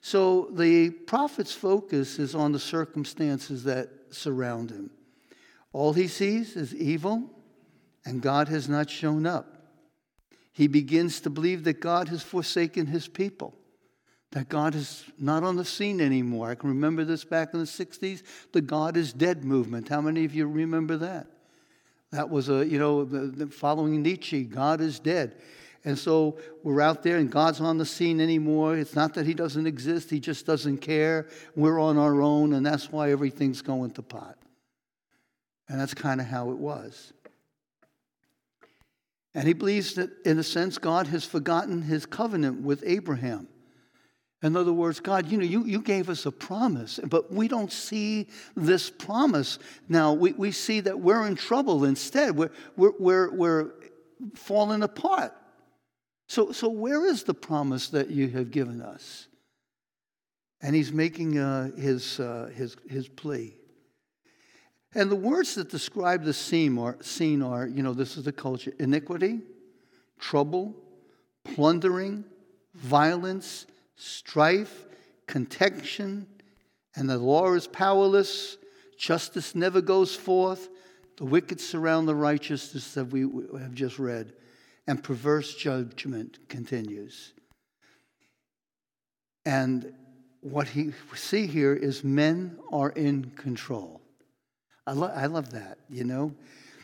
So 0.01 0.50
the 0.51 0.91
prophet's 0.91 1.53
focus 1.53 2.19
is 2.19 2.36
on 2.36 2.51
the 2.51 2.60
circumstances 2.60 3.63
that 3.63 3.89
surround 4.12 4.69
him. 4.69 4.89
All 5.74 5.93
he 5.93 6.07
sees 6.07 6.55
is 6.55 6.74
evil, 6.74 7.29
and 8.05 8.21
God 8.21 8.47
has 8.47 8.69
not 8.69 8.89
shown 8.89 9.25
up. 9.25 9.57
He 10.53 10.67
begins 10.67 11.21
to 11.21 11.29
believe 11.29 11.65
that 11.65 11.79
God 11.79 12.07
has 12.09 12.24
forsaken 12.24 12.88
his 12.88 13.07
people, 13.07 13.53
that 14.31 14.50
God 14.50 14.74
is 14.74 15.05
not 15.19 15.43
on 15.43 15.55
the 15.55 15.65
scene 15.65 16.01
anymore. 16.01 16.50
I 16.50 16.55
can 16.55 16.69
remember 16.69 17.05
this 17.05 17.24
back 17.24 17.53
in 17.53 17.59
the 17.59 17.65
60s, 17.65 18.24
the 18.53 18.62
God 18.62 18.97
is 18.97 19.13
dead 19.13 19.43
movement. 19.43 19.89
How 19.89 20.01
many 20.01 20.25
of 20.25 20.33
you 20.33 20.47
remember 20.47 20.97
that? 20.97 21.27
That 22.12 22.29
was 22.29 22.50
a, 22.50 22.65
you 22.65 22.79
know, 22.79 23.50
following 23.51 24.01
Nietzsche, 24.01 24.45
God 24.45 24.81
is 24.81 25.00
dead. 25.00 25.36
And 25.86 25.97
so 25.97 26.38
we're 26.63 26.81
out 26.81 27.03
there 27.03 27.17
and 27.17 27.31
God's 27.31 27.62
on 27.62 27.77
the 27.77 27.86
scene 27.86 28.19
anymore. 28.19 28.77
It's 28.77 28.95
not 28.95 29.13
that 29.13 29.25
He 29.25 29.33
doesn't 29.33 29.67
exist, 29.67 30.09
He 30.09 30.19
just 30.19 30.45
doesn't 30.45 30.79
care. 30.79 31.27
We're 31.55 31.79
on 31.79 31.97
our 31.97 32.21
own, 32.21 32.53
and 32.53 32.65
that's 32.65 32.91
why 32.91 33.12
everything's 33.12 33.62
going 33.62 33.91
to 33.91 34.01
pot. 34.01 34.38
And 35.69 35.79
that's 35.79 35.93
kind 35.93 36.21
of 36.21 36.27
how 36.27 36.51
it 36.51 36.57
was. 36.57 37.13
And 39.33 39.47
he 39.47 39.53
believes 39.53 39.95
that, 39.95 40.09
in 40.25 40.39
a 40.39 40.43
sense, 40.43 40.77
God 40.77 41.07
has 41.07 41.24
forgotten 41.24 41.83
his 41.83 42.05
covenant 42.05 42.62
with 42.62 42.83
Abraham. 42.86 43.47
In 44.43 44.55
other 44.55 44.74
words, 44.74 45.00
God, 45.00 45.27
you 45.31 45.38
know, 45.38 45.43
you, 45.43 45.65
you 45.65 45.81
gave 45.81 46.09
us 46.09 46.25
a 46.25 46.31
promise, 46.31 47.00
but 47.03 47.31
we 47.31 47.47
don't 47.47 47.71
see 47.71 48.27
this 48.55 48.89
promise. 48.89 49.57
Now, 49.89 50.13
we, 50.13 50.33
we 50.33 50.51
see 50.51 50.79
that 50.81 51.00
we're 51.00 51.25
in 51.25 51.36
trouble 51.36 51.86
instead. 51.86 52.36
We're, 52.36 52.51
we're, 52.75 52.93
we're, 53.00 53.31
we're 53.31 53.71
falling 54.36 54.83
apart. 54.83 55.33
So, 56.29 56.51
so, 56.51 56.69
where 56.69 57.05
is 57.05 57.24
the 57.24 57.33
promise 57.33 57.89
that 57.89 58.09
you 58.09 58.29
have 58.29 58.51
given 58.51 58.81
us? 58.81 59.27
And 60.62 60.75
he's 60.75 60.91
making 60.91 61.38
uh, 61.38 61.71
his, 61.71 62.19
uh, 62.19 62.51
his, 62.53 62.75
his 62.89 63.07
plea. 63.07 63.55
And 64.96 65.12
the 65.12 65.15
words 65.15 65.56
that 65.56 65.70
describe 65.70 66.24
the 66.24 66.34
scene 66.34 66.77
are, 66.77 66.98
scene 67.01 67.41
are 67.41 67.67
you 67.67 67.84
know, 67.84 67.94
this 67.94 68.17
is 68.17 68.24
the 68.24 68.32
culture 68.32 68.74
iniquity, 68.79 69.41
trouble, 70.20 70.75
plundering, 71.44 72.24
violence 72.74 73.65
strife, 73.98 74.86
contention, 75.25 76.27
and 76.96 77.10
the 77.10 77.17
law 77.17 77.53
is 77.53 77.67
powerless. 77.67 78.58
Justice 78.98 79.56
never 79.56 79.82
goes 79.82 80.15
forth. 80.15 80.70
The 81.17 81.25
wicked 81.25 81.60
surround 81.60 82.08
the 82.08 82.15
righteousness 82.15 82.94
that 82.94 83.06
we 83.06 83.22
have 83.60 83.74
just 83.74 84.00
read, 84.00 84.34
and 84.86 85.03
perverse 85.03 85.56
judgment 85.56 86.38
continues. 86.48 87.34
And 89.46 89.94
what 90.41 90.67
he 90.67 90.94
see 91.15 91.48
here 91.48 91.74
is 91.74 92.03
men 92.03 92.58
are 92.72 92.89
in 92.91 93.32
control. 93.32 94.01
I, 94.88 94.94
lo- 94.94 95.12
I 95.13 95.25
love 95.25 95.51
that, 95.51 95.77
you 95.89 96.06
know. 96.06 96.34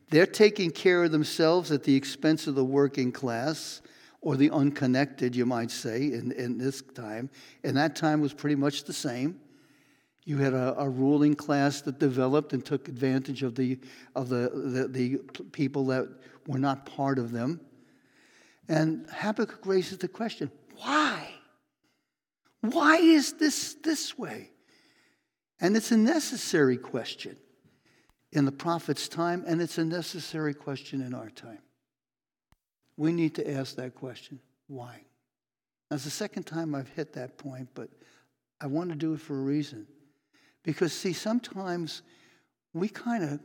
They're 0.10 0.26
taking 0.28 0.72
care 0.72 1.06
of 1.06 1.12
themselves 1.12 1.72
at 1.72 1.84
the 1.84 1.96
expense 1.96 2.46
of 2.48 2.56
the 2.56 2.64
working 2.64 3.14
class 3.14 3.82
or 4.22 4.36
the 4.36 4.52
unconnected, 4.52 5.36
you 5.36 5.46
might 5.46 5.72
say, 5.72 6.12
in, 6.12 6.34
in 6.34 6.58
this 6.58 6.82
time. 6.82 7.30
And 7.64 7.78
that 7.78 7.96
time 7.96 8.20
was 8.20 8.34
pretty 8.34 8.56
much 8.56 8.84
the 8.84 8.94
same. 8.94 9.40
You 10.26 10.38
had 10.38 10.54
a, 10.54 10.76
a, 10.78 10.90
ruling 10.90 11.36
class 11.36 11.82
that 11.82 12.00
developed 12.00 12.54
and 12.54 12.64
took 12.64 12.88
advantage 12.88 13.42
of 13.42 13.56
the, 13.56 13.80
of 14.16 14.30
the, 14.30 14.50
the, 14.54 14.88
the 14.88 15.44
people 15.52 15.86
that 15.88 16.08
were 16.46 16.60
not 16.60 16.86
part 16.86 17.20
of 17.20 17.32
them. 17.32 17.60
And 18.70 19.06
Habakkuk 19.12 19.66
raises 19.66 19.98
the 19.98 20.08
question 20.08 20.52
why? 20.78 21.30
Why 22.62 22.96
is 22.98 23.34
this 23.34 23.76
this 23.84 24.18
way? 24.18 24.52
And 25.60 25.76
it's 25.76 25.92
a 25.92 25.98
necessary 25.98 26.78
question 26.78 27.38
in 28.34 28.46
the 28.46 28.52
prophet's 28.52 29.08
time, 29.08 29.44
and 29.46 29.62
it's 29.62 29.78
a 29.78 29.86
necessary 29.86 30.56
question 30.56 31.02
in 31.02 31.14
our 31.14 31.30
time. 31.30 31.60
We 32.98 33.12
need 33.12 33.36
to 33.36 33.50
ask 33.50 33.76
that 33.76 33.96
question 33.96 34.40
why? 34.68 35.02
That's 35.90 36.04
the 36.04 36.10
second 36.10 36.44
time 36.44 36.74
I've 36.74 36.90
hit 36.90 37.14
that 37.14 37.38
point, 37.38 37.70
but 37.76 37.90
I 38.60 38.66
want 38.66 38.90
to 38.90 38.96
do 38.96 39.14
it 39.14 39.22
for 39.22 39.40
a 39.40 39.44
reason. 39.44 39.86
Because, 40.64 40.92
see, 40.94 41.14
sometimes 41.14 42.02
we 42.74 42.90
kind 42.90 43.24
of 43.24 43.40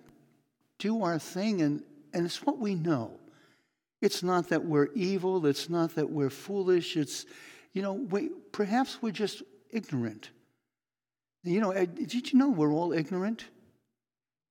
do 0.79 1.03
our 1.03 1.19
thing, 1.19 1.61
and, 1.61 1.83
and 2.15 2.25
it's 2.25 2.43
what 2.43 2.59
we 2.59 2.75
know. 2.75 3.11
It's 4.01 4.23
not 4.23 4.49
that 4.49 4.65
we're 4.65 4.89
evil, 4.95 5.45
it's 5.45 5.69
not 5.69 5.97
that 5.97 6.09
we're 6.09 6.31
foolish, 6.31 6.97
it's, 6.97 7.27
you 7.75 7.83
know, 7.83 7.93
we, 7.93 8.31
perhaps 8.53 9.03
we're 9.03 9.11
just 9.11 9.43
ignorant. 9.71 10.31
You 11.45 11.61
know, 11.61 11.73
eh, 11.73 11.85
did 11.85 12.33
you 12.33 12.39
know 12.39 12.49
we're 12.49 12.73
all 12.73 12.95
ignorant? 12.95 13.45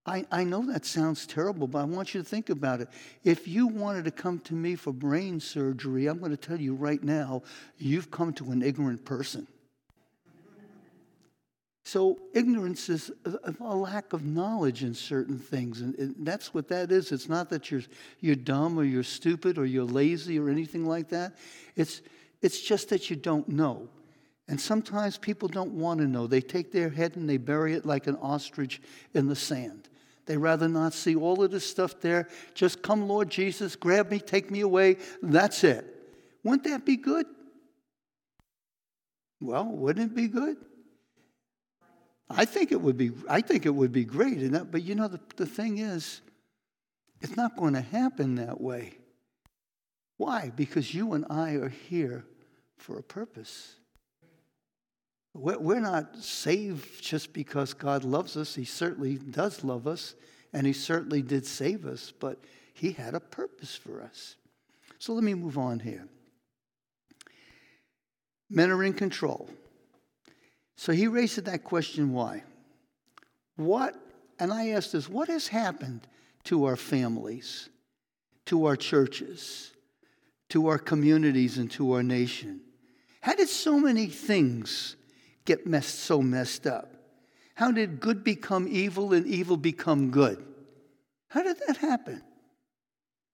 I, 0.08 0.26
I 0.32 0.44
know 0.46 0.66
that 0.72 0.86
sounds 0.86 1.28
terrible, 1.28 1.68
but 1.68 1.80
I 1.80 1.84
want 1.84 2.14
you 2.14 2.24
to 2.24 2.28
think 2.28 2.50
about 2.50 2.80
it. 2.80 2.88
If 3.26 3.46
you 3.46 3.68
wanted 3.68 4.06
to 4.06 4.12
come 4.12 4.40
to 4.40 4.54
me 4.54 4.76
for 4.76 4.94
brain 4.94 5.42
surgery, 5.42 6.08
I'm 6.08 6.20
going 6.20 6.32
to 6.32 6.38
tell 6.38 6.60
you 6.60 6.76
right 6.76 7.04
now, 7.04 7.44
you've 7.78 8.10
come 8.10 8.32
to 8.34 8.52
an 8.52 8.64
ignorant 8.64 9.04
person. 9.04 9.48
So, 11.84 12.20
ignorance 12.34 12.90
is 12.90 13.12
a, 13.26 13.76
lack 13.76 14.12
of 14.12 14.26
knowledge 14.26 14.84
in 14.84 14.94
certain 14.94 15.40
things. 15.40 15.80
And 15.80 16.16
that's 16.20 16.54
what 16.54 16.68
that 16.68 16.92
is. 16.92 17.14
It's 17.14 17.30
not 17.30 17.50
that 17.50 17.72
you're, 17.72 17.84
you're 18.20 18.36
dumb 18.36 18.78
or 18.78 18.84
you're 18.84 19.04
stupid 19.04 19.58
or 19.58 19.66
you're 19.66 19.86
lazy 19.86 20.38
or 20.38 20.50
anything 20.50 20.86
like 20.86 21.10
that. 21.10 21.38
It's, 21.78 22.02
it's 22.42 22.60
just 22.60 22.90
that 22.90 23.10
you 23.10 23.16
don't 23.16 23.48
know. 23.48 23.88
And 24.50 24.60
sometimes 24.60 25.18
people 25.18 25.48
don't 25.48 25.72
want 25.72 26.02
to 26.02 26.08
know. 26.08 26.28
They 26.28 26.42
take 26.42 26.74
their 26.74 26.90
head 26.90 27.16
and 27.16 27.30
they 27.30 27.38
bury 27.38 27.74
it 27.74 27.86
like 27.86 28.08
an 28.08 28.18
ostrich 28.18 28.82
in 29.14 29.28
the 29.28 29.36
sand. 29.36 29.88
They 30.28 30.38
rather 30.38 30.68
not 30.68 30.94
see 30.94 31.16
all 31.16 31.42
of 31.42 31.52
this 31.52 31.66
stuff 31.66 32.00
there. 32.02 32.28
Just 32.54 32.82
come, 32.82 33.08
Lord 33.08 33.30
Jesus, 33.30 33.76
grab 33.76 34.12
me, 34.12 34.20
take 34.20 34.52
me 34.52 34.62
away. 34.62 34.98
That's 35.24 35.64
it. 35.64 35.86
Wouldn't 36.44 36.66
that 36.66 36.86
be 36.86 36.98
good? 36.98 37.26
Well, 39.42 39.66
wouldn't 39.66 40.12
it 40.12 40.16
be 40.16 40.28
good? 40.28 40.58
I 42.30 42.44
think 42.44 42.74
it 42.74 42.82
would 42.82 42.98
be. 42.98 43.12
I 43.30 43.40
think 43.40 43.66
it 43.66 43.74
would 43.74 43.94
be 43.94 44.04
great. 44.04 44.52
That, 44.52 44.70
but 44.70 44.84
you 44.84 44.96
know, 44.96 45.08
the, 45.08 45.22
the 45.38 45.46
thing 45.46 45.78
is, 45.78 46.22
it's 47.22 47.38
not 47.38 47.56
going 47.56 47.74
to 47.74 47.82
happen 47.82 48.36
that 48.36 48.60
way. 48.60 48.98
Why? 50.18 50.52
Because 50.54 50.94
you 50.94 51.14
and 51.14 51.26
I 51.30 51.52
are 51.52 51.70
here 51.70 52.26
for 52.78 53.00
a 53.00 53.04
purpose. 53.04 53.77
We're 55.38 55.80
not 55.80 56.18
saved 56.18 57.04
just 57.04 57.32
because 57.32 57.74
God 57.74 58.04
loves 58.04 58.36
us. 58.36 58.56
He 58.56 58.66
certainly 58.66 59.18
does 59.18 59.64
love 59.64 59.86
us, 59.86 60.16
and 60.52 60.66
He 60.66 60.74
certainly 60.74 61.22
did 61.22 61.46
save 61.46 61.86
us, 61.86 62.12
but 62.12 62.40
He 62.74 62.92
had 62.92 63.14
a 63.14 63.20
purpose 63.20 63.76
for 63.76 64.02
us. 64.02 64.36
So 65.00 65.14
let 65.14 65.24
me 65.24 65.36
move 65.36 65.58
on 65.58 65.80
here. 65.80 66.08
Men 68.50 68.72
are 68.72 68.84
in 68.84 68.94
control. 68.94 69.50
So 70.76 70.92
he 70.92 71.08
raised 71.08 71.44
that 71.44 71.64
question 71.64 72.14
why? 72.14 72.44
What, 73.56 73.96
and 74.40 74.54
I 74.54 74.70
asked 74.70 74.92
this, 74.92 75.10
what 75.10 75.28
has 75.28 75.48
happened 75.48 76.08
to 76.46 76.66
our 76.66 76.76
families, 76.76 77.70
to 78.46 78.66
our 78.66 78.76
churches, 78.76 79.72
to 80.50 80.68
our 80.68 80.78
communities, 80.78 81.58
and 81.58 81.70
to 81.72 81.94
our 81.94 82.04
nation? 82.04 82.62
How 83.22 83.34
did 83.34 83.50
so 83.50 83.80
many 83.80 84.06
things 84.06 84.96
get 85.48 85.66
messed 85.66 85.98
so 86.02 86.22
messed 86.22 86.68
up? 86.68 86.94
How 87.56 87.72
did 87.72 88.00
good 88.00 88.24
become 88.24 88.68
evil 88.70 89.14
and 89.14 89.26
evil 89.26 89.58
become 89.58 90.12
good? 90.12 90.46
How 91.30 91.42
did 91.42 91.58
that 91.66 91.78
happen? 91.78 92.22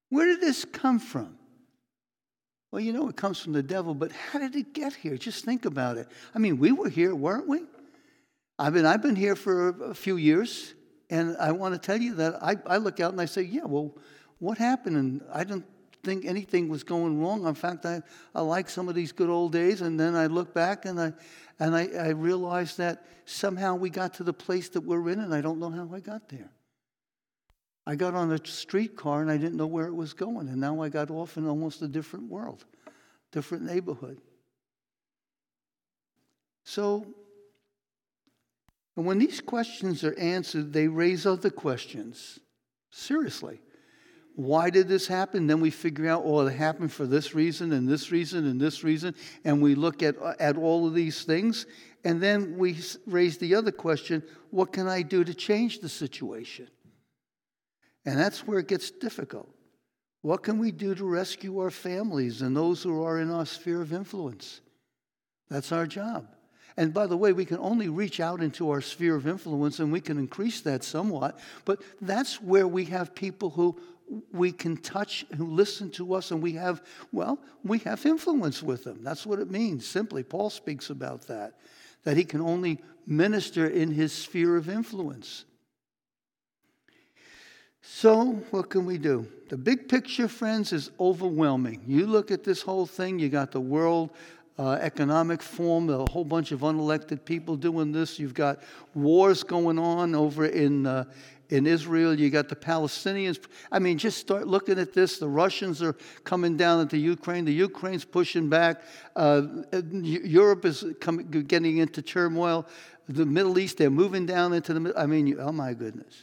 Where 0.10 0.28
did 0.28 0.40
this 0.40 0.64
come 0.64 1.00
from? 1.00 1.38
Well, 2.72 2.80
you 2.80 2.94
know 2.94 3.10
it 3.10 3.18
comes 3.18 3.40
from 3.40 3.52
the 3.52 3.62
devil, 3.62 3.94
but 3.94 4.12
how 4.14 4.40
did 4.40 4.56
it 4.56 4.74
get 4.74 4.94
here? 4.94 5.18
Just 5.18 5.44
think 5.44 5.66
about 5.66 5.98
it. 5.98 6.08
I 6.34 6.40
mean, 6.40 6.58
we 6.58 6.72
were 6.72 6.88
here, 6.88 7.14
weren't 7.14 7.48
we? 7.48 7.64
I 8.58 8.70
mean, 8.70 8.86
I've 8.86 9.02
been 9.02 9.16
here 9.16 9.36
for 9.36 9.70
a 9.92 9.94
few 9.94 10.16
years, 10.16 10.74
and 11.10 11.36
I 11.38 11.52
want 11.52 11.74
to 11.74 11.80
tell 11.80 12.02
you 12.02 12.16
that 12.16 12.42
I, 12.42 12.56
I 12.66 12.78
look 12.78 13.00
out 13.00 13.12
and 13.12 13.20
I 13.20 13.26
say, 13.26 13.42
yeah, 13.42 13.66
well, 13.66 13.94
what 14.40 14.58
happened? 14.58 14.98
And 14.98 15.22
I 15.32 15.44
didn't 15.44 15.66
think 16.04 16.26
anything 16.26 16.70
was 16.70 16.84
going 16.84 17.22
wrong. 17.22 17.46
In 17.46 17.56
fact, 17.56 17.86
I, 17.86 18.02
I 18.36 18.42
like 18.42 18.70
some 18.70 18.90
of 18.90 18.96
these 18.96 19.12
good 19.12 19.30
old 19.30 19.54
days, 19.54 19.82
and 19.82 20.00
then 20.00 20.16
I 20.16 20.28
look 20.28 20.54
back 20.54 20.86
and 20.86 21.00
I 21.00 21.14
and 21.60 21.76
I, 21.76 21.88
I 21.88 22.10
realized 22.10 22.78
that 22.80 23.06
somehow 23.26 23.76
we 23.76 23.90
got 23.90 24.16
to 24.16 24.24
the 24.24 24.34
place 24.34 24.70
that 24.70 24.82
we're 24.82 25.10
in, 25.10 25.20
and 25.20 25.34
I 25.34 25.42
don't 25.42 25.60
know 25.60 25.70
how 25.70 25.90
I 25.94 26.00
got 26.00 26.30
there. 26.30 26.50
I 27.86 27.96
got 27.96 28.16
on 28.16 28.32
a 28.32 28.44
streetcar 28.44 29.22
and 29.22 29.30
I 29.30 29.38
didn't 29.38 29.58
know 29.58 29.68
where 29.68 29.88
it 29.88 29.94
was 29.94 30.14
going, 30.14 30.48
and 30.48 30.60
now 30.60 30.82
I 30.82 30.90
got 30.90 31.12
off 31.12 31.38
in 31.38 31.48
almost 31.48 31.82
a 31.82 31.88
different 31.88 32.30
world, 32.30 32.66
different 33.32 33.64
neighborhood. 33.64 34.20
So, 36.66 37.06
and 38.96 39.06
when 39.06 39.20
these 39.20 39.42
questions 39.42 40.04
are 40.04 40.18
answered, 40.18 40.72
they 40.72 40.88
raise 40.88 41.26
other 41.26 41.50
questions. 41.50 42.40
Seriously. 42.90 43.60
Why 44.36 44.70
did 44.70 44.88
this 44.88 45.08
happen? 45.08 45.46
Then 45.48 45.62
we 45.62 45.70
figure 45.70 46.10
out, 46.10 46.24
oh, 46.26 46.48
it 46.48 46.54
happened 46.54 46.92
for 46.92 47.06
this 47.06 47.36
reason 47.36 47.72
and 47.72 47.88
this 47.88 48.12
reason 48.12 48.48
and 48.48 48.60
this 48.60 48.84
reason. 48.84 49.14
And 49.46 49.62
we 49.62 49.76
look 49.76 50.02
at, 50.02 50.16
at 50.40 50.58
all 50.58 50.88
of 50.88 50.96
these 50.96 51.24
things. 51.24 51.68
And 52.04 52.22
then 52.22 52.58
we 52.58 52.78
raise 53.06 53.38
the 53.38 53.56
other 53.56 53.72
question 53.72 54.24
what 54.50 54.74
can 54.74 54.88
I 54.88 55.02
do 55.02 55.24
to 55.24 55.34
change 55.34 55.80
the 55.80 55.90
situation? 55.90 56.68
And 58.06 58.20
that's 58.20 58.46
where 58.46 58.60
it 58.60 58.68
gets 58.68 58.92
difficult. 58.92 59.50
What 60.22 60.44
can 60.44 60.58
we 60.58 60.72
do 60.72 60.96
to 60.96 61.06
rescue 61.06 61.60
our 61.60 61.72
families 61.72 62.42
and 62.42 62.56
those 62.56 62.82
who 62.82 63.04
are 63.04 63.20
in 63.20 63.30
our 63.30 63.46
sphere 63.46 63.82
of 63.82 63.94
influence? 63.94 64.62
That's 65.50 65.72
our 65.72 65.86
job. 65.86 66.28
And 66.76 66.94
by 66.94 67.08
the 67.08 67.18
way, 67.18 67.34
we 67.34 67.46
can 67.46 67.60
only 67.60 67.90
reach 67.90 68.20
out 68.20 68.42
into 68.42 68.72
our 68.72 68.82
sphere 68.82 69.16
of 69.16 69.28
influence 69.28 69.80
and 69.80 69.92
we 69.92 70.02
can 70.02 70.18
increase 70.18 70.62
that 70.62 70.84
somewhat. 70.84 71.38
But 71.66 71.82
that's 72.02 72.42
where 72.42 72.68
we 72.68 72.86
have 72.86 73.14
people 73.14 73.52
who 73.52 73.78
we 74.32 74.52
can 74.52 74.78
touch, 74.78 75.26
who 75.36 75.48
listen 75.48 75.90
to 75.92 76.14
us, 76.14 76.32
and 76.32 76.42
we 76.42 76.54
have, 76.54 76.84
well, 77.12 77.40
we 77.64 77.80
have 77.80 78.06
influence 78.06 78.62
with 78.62 78.84
them. 78.84 79.04
That's 79.04 79.26
what 79.26 79.40
it 79.40 79.50
means, 79.50 79.88
simply. 79.88 80.24
Paul 80.24 80.50
speaks 80.50 80.90
about 80.90 81.28
that, 81.28 81.54
that 82.04 82.18
he 82.18 82.24
can 82.24 82.42
only 82.42 82.82
minister 83.08 83.68
in 83.68 83.92
his 83.92 84.14
sphere 84.14 84.56
of 84.58 84.70
influence. 84.70 85.46
So, 87.82 88.26
what 88.52 88.70
can 88.70 88.86
we 88.86 88.98
do? 88.98 89.28
The 89.50 89.58
big 89.58 89.90
picture, 89.90 90.30
friends, 90.30 90.72
is 90.72 90.92
overwhelming. 91.00 91.82
You 91.86 92.08
look 92.08 92.32
at 92.32 92.44
this 92.44 92.62
whole 92.62 92.86
thing, 92.86 93.20
you 93.20 93.28
got 93.28 93.52
the 93.52 93.60
World 93.60 94.12
uh, 94.58 94.78
Economic 94.82 95.42
Forum, 95.42 95.90
a 95.90 96.10
whole 96.10 96.24
bunch 96.24 96.52
of 96.52 96.62
unelected 96.62 97.26
people 97.26 97.56
doing 97.56 97.92
this. 97.92 98.20
You've 98.20 98.34
got 98.34 98.62
wars 98.94 99.44
going 99.44 99.80
on 99.80 100.14
over 100.16 100.46
in, 100.46 100.86
uh, 100.86 101.06
in 101.50 101.68
Israel. 101.68 102.18
You 102.18 102.30
got 102.30 102.50
the 102.50 102.56
Palestinians. 102.56 103.40
I 103.72 103.80
mean, 103.80 103.98
just 103.98 104.18
start 104.18 104.48
looking 104.48 104.80
at 104.80 104.94
this. 104.94 105.20
The 105.20 105.28
Russians 105.28 105.82
are 105.82 105.94
coming 106.24 106.58
down 106.58 106.80
into 106.82 106.98
Ukraine. 106.98 107.46
The 107.46 107.54
Ukraine's 107.54 108.06
pushing 108.06 108.50
back. 108.50 108.84
Uh, 109.16 109.44
Europe 109.92 110.66
is 110.66 110.86
coming, 111.00 111.30
getting 111.30 111.78
into 111.78 112.02
turmoil. 112.02 112.68
The 113.08 113.26
Middle 113.26 113.60
East, 113.60 113.78
they're 113.78 113.90
moving 113.90 114.26
down 114.26 114.54
into 114.54 114.74
the. 114.74 114.94
I 114.98 115.06
mean, 115.06 115.38
oh 115.40 115.52
my 115.52 115.74
goodness. 115.74 116.16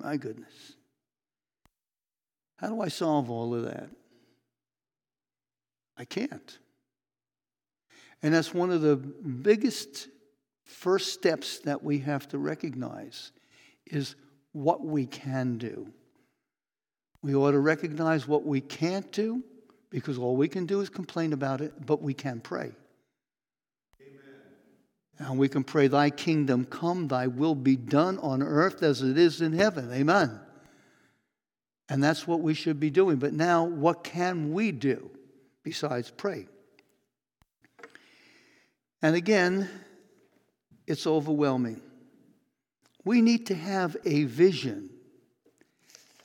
My 0.00 0.16
goodness. 0.16 0.74
How 2.58 2.68
do 2.68 2.80
I 2.80 2.88
solve 2.88 3.30
all 3.30 3.54
of 3.54 3.64
that? 3.64 3.88
I 5.96 6.04
can't. 6.04 6.58
And 8.22 8.32
that's 8.32 8.54
one 8.54 8.70
of 8.70 8.80
the 8.80 8.96
biggest 8.96 10.08
first 10.64 11.12
steps 11.12 11.58
that 11.60 11.82
we 11.82 11.98
have 12.00 12.28
to 12.28 12.38
recognize 12.38 13.32
is 13.86 14.16
what 14.52 14.84
we 14.84 15.06
can 15.06 15.58
do. 15.58 15.86
We 17.22 17.34
ought 17.34 17.52
to 17.52 17.58
recognize 17.58 18.26
what 18.26 18.44
we 18.44 18.60
can't 18.60 19.10
do 19.12 19.42
because 19.90 20.18
all 20.18 20.36
we 20.36 20.48
can 20.48 20.66
do 20.66 20.80
is 20.80 20.88
complain 20.88 21.32
about 21.32 21.60
it, 21.60 21.86
but 21.86 22.02
we 22.02 22.14
can 22.14 22.40
pray. 22.40 22.72
Amen. 24.00 24.22
And 25.18 25.38
we 25.38 25.48
can 25.48 25.64
pray, 25.64 25.86
Thy 25.86 26.10
kingdom 26.10 26.64
come, 26.64 27.08
Thy 27.08 27.26
will 27.26 27.54
be 27.54 27.76
done 27.76 28.18
on 28.18 28.42
earth 28.42 28.82
as 28.82 29.02
it 29.02 29.16
is 29.16 29.40
in 29.40 29.52
heaven. 29.52 29.92
Amen. 29.92 30.40
And 31.88 32.02
that's 32.02 32.26
what 32.26 32.40
we 32.40 32.54
should 32.54 32.80
be 32.80 32.90
doing. 32.90 33.16
But 33.16 33.32
now, 33.32 33.64
what 33.64 34.04
can 34.04 34.52
we 34.52 34.72
do 34.72 35.10
besides 35.62 36.10
pray? 36.10 36.46
And 39.02 39.14
again, 39.14 39.68
it's 40.86 41.06
overwhelming. 41.06 41.80
We 43.04 43.20
need 43.20 43.46
to 43.46 43.54
have 43.54 43.96
a 44.04 44.24
vision. 44.24 44.90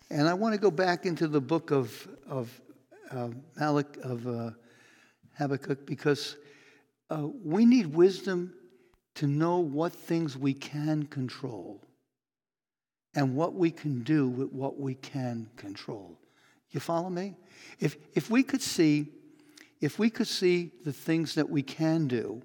And 0.10 0.28
I 0.28 0.34
want 0.34 0.56
to 0.56 0.60
go 0.60 0.72
back 0.72 1.06
into 1.06 1.28
the 1.28 1.42
book 1.42 1.72
of, 1.72 2.08
of 2.28 2.62
uh, 3.12 3.30
Malach, 3.60 3.98
of 4.00 4.28
uh, 4.28 4.52
Habakkuk, 5.38 5.86
because 5.86 6.38
uh, 7.10 7.28
we 7.44 7.66
need 7.66 7.88
wisdom 7.88 8.54
to 9.16 9.28
know 9.28 9.60
what 9.60 9.92
things 9.92 10.38
we 10.38 10.54
can 10.54 11.04
control 11.04 11.82
and 13.16 13.36
what 13.36 13.56
we 13.56 13.72
can 13.72 14.04
do 14.04 14.30
with 14.30 14.52
what 14.52 14.80
we 14.80 14.96
can 14.96 15.50
control. 15.58 16.18
You 16.72 16.80
follow 16.80 17.10
me? 17.10 17.36
If, 17.80 17.98
if 18.14 18.30
we 18.30 18.44
could 18.44 18.62
see, 18.62 19.08
if 19.82 19.98
we 19.98 20.10
could 20.10 20.28
see 20.28 20.72
the 20.86 20.94
things 20.94 21.36
that 21.36 21.50
we 21.50 21.64
can 21.64 22.08
do 22.08 22.42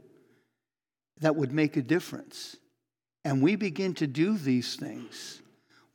that 1.21 1.37
would 1.37 1.53
make 1.53 1.77
a 1.77 1.83
difference, 1.83 2.57
and 3.25 3.43
we 3.43 3.57
begin 3.57 3.95
to 3.95 4.07
do 4.07 4.37
these 4.37 4.77
things, 4.77 5.41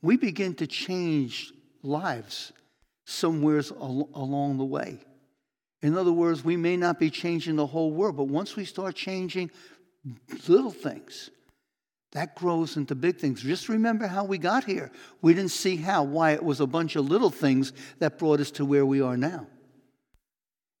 we 0.02 0.16
begin 0.16 0.54
to 0.54 0.66
change 0.66 1.52
lives 1.82 2.52
somewheres 3.04 3.72
al- 3.72 4.08
along 4.14 4.58
the 4.58 4.64
way. 4.64 4.98
In 5.82 5.96
other 5.96 6.12
words, 6.12 6.44
we 6.44 6.56
may 6.56 6.76
not 6.76 6.98
be 6.98 7.10
changing 7.10 7.56
the 7.56 7.66
whole 7.66 7.90
world, 7.90 8.16
but 8.16 8.28
once 8.28 8.54
we 8.54 8.64
start 8.64 8.94
changing 8.94 9.50
little 10.48 10.70
things. 10.70 11.30
That 12.12 12.34
grows 12.34 12.76
into 12.76 12.94
big 12.94 13.18
things. 13.18 13.42
Just 13.42 13.68
remember 13.68 14.06
how 14.06 14.24
we 14.24 14.38
got 14.38 14.64
here. 14.64 14.90
We 15.22 15.32
didn't 15.32 15.52
see 15.52 15.76
how, 15.76 16.02
why 16.02 16.32
it 16.32 16.42
was 16.42 16.60
a 16.60 16.66
bunch 16.66 16.96
of 16.96 17.08
little 17.08 17.30
things 17.30 17.72
that 17.98 18.18
brought 18.18 18.40
us 18.40 18.50
to 18.52 18.64
where 18.64 18.84
we 18.84 19.00
are 19.00 19.16
now. 19.16 19.46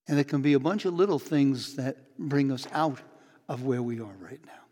And 0.08 0.18
it 0.18 0.24
can 0.24 0.42
be 0.42 0.54
a 0.54 0.58
bunch 0.58 0.86
of 0.86 0.94
little 0.94 1.20
things 1.20 1.76
that 1.76 2.18
bring 2.18 2.50
us 2.50 2.66
out 2.72 3.00
of 3.50 3.64
where 3.64 3.82
we 3.82 3.98
are 4.00 4.16
right 4.20 4.40
now. 4.46 4.62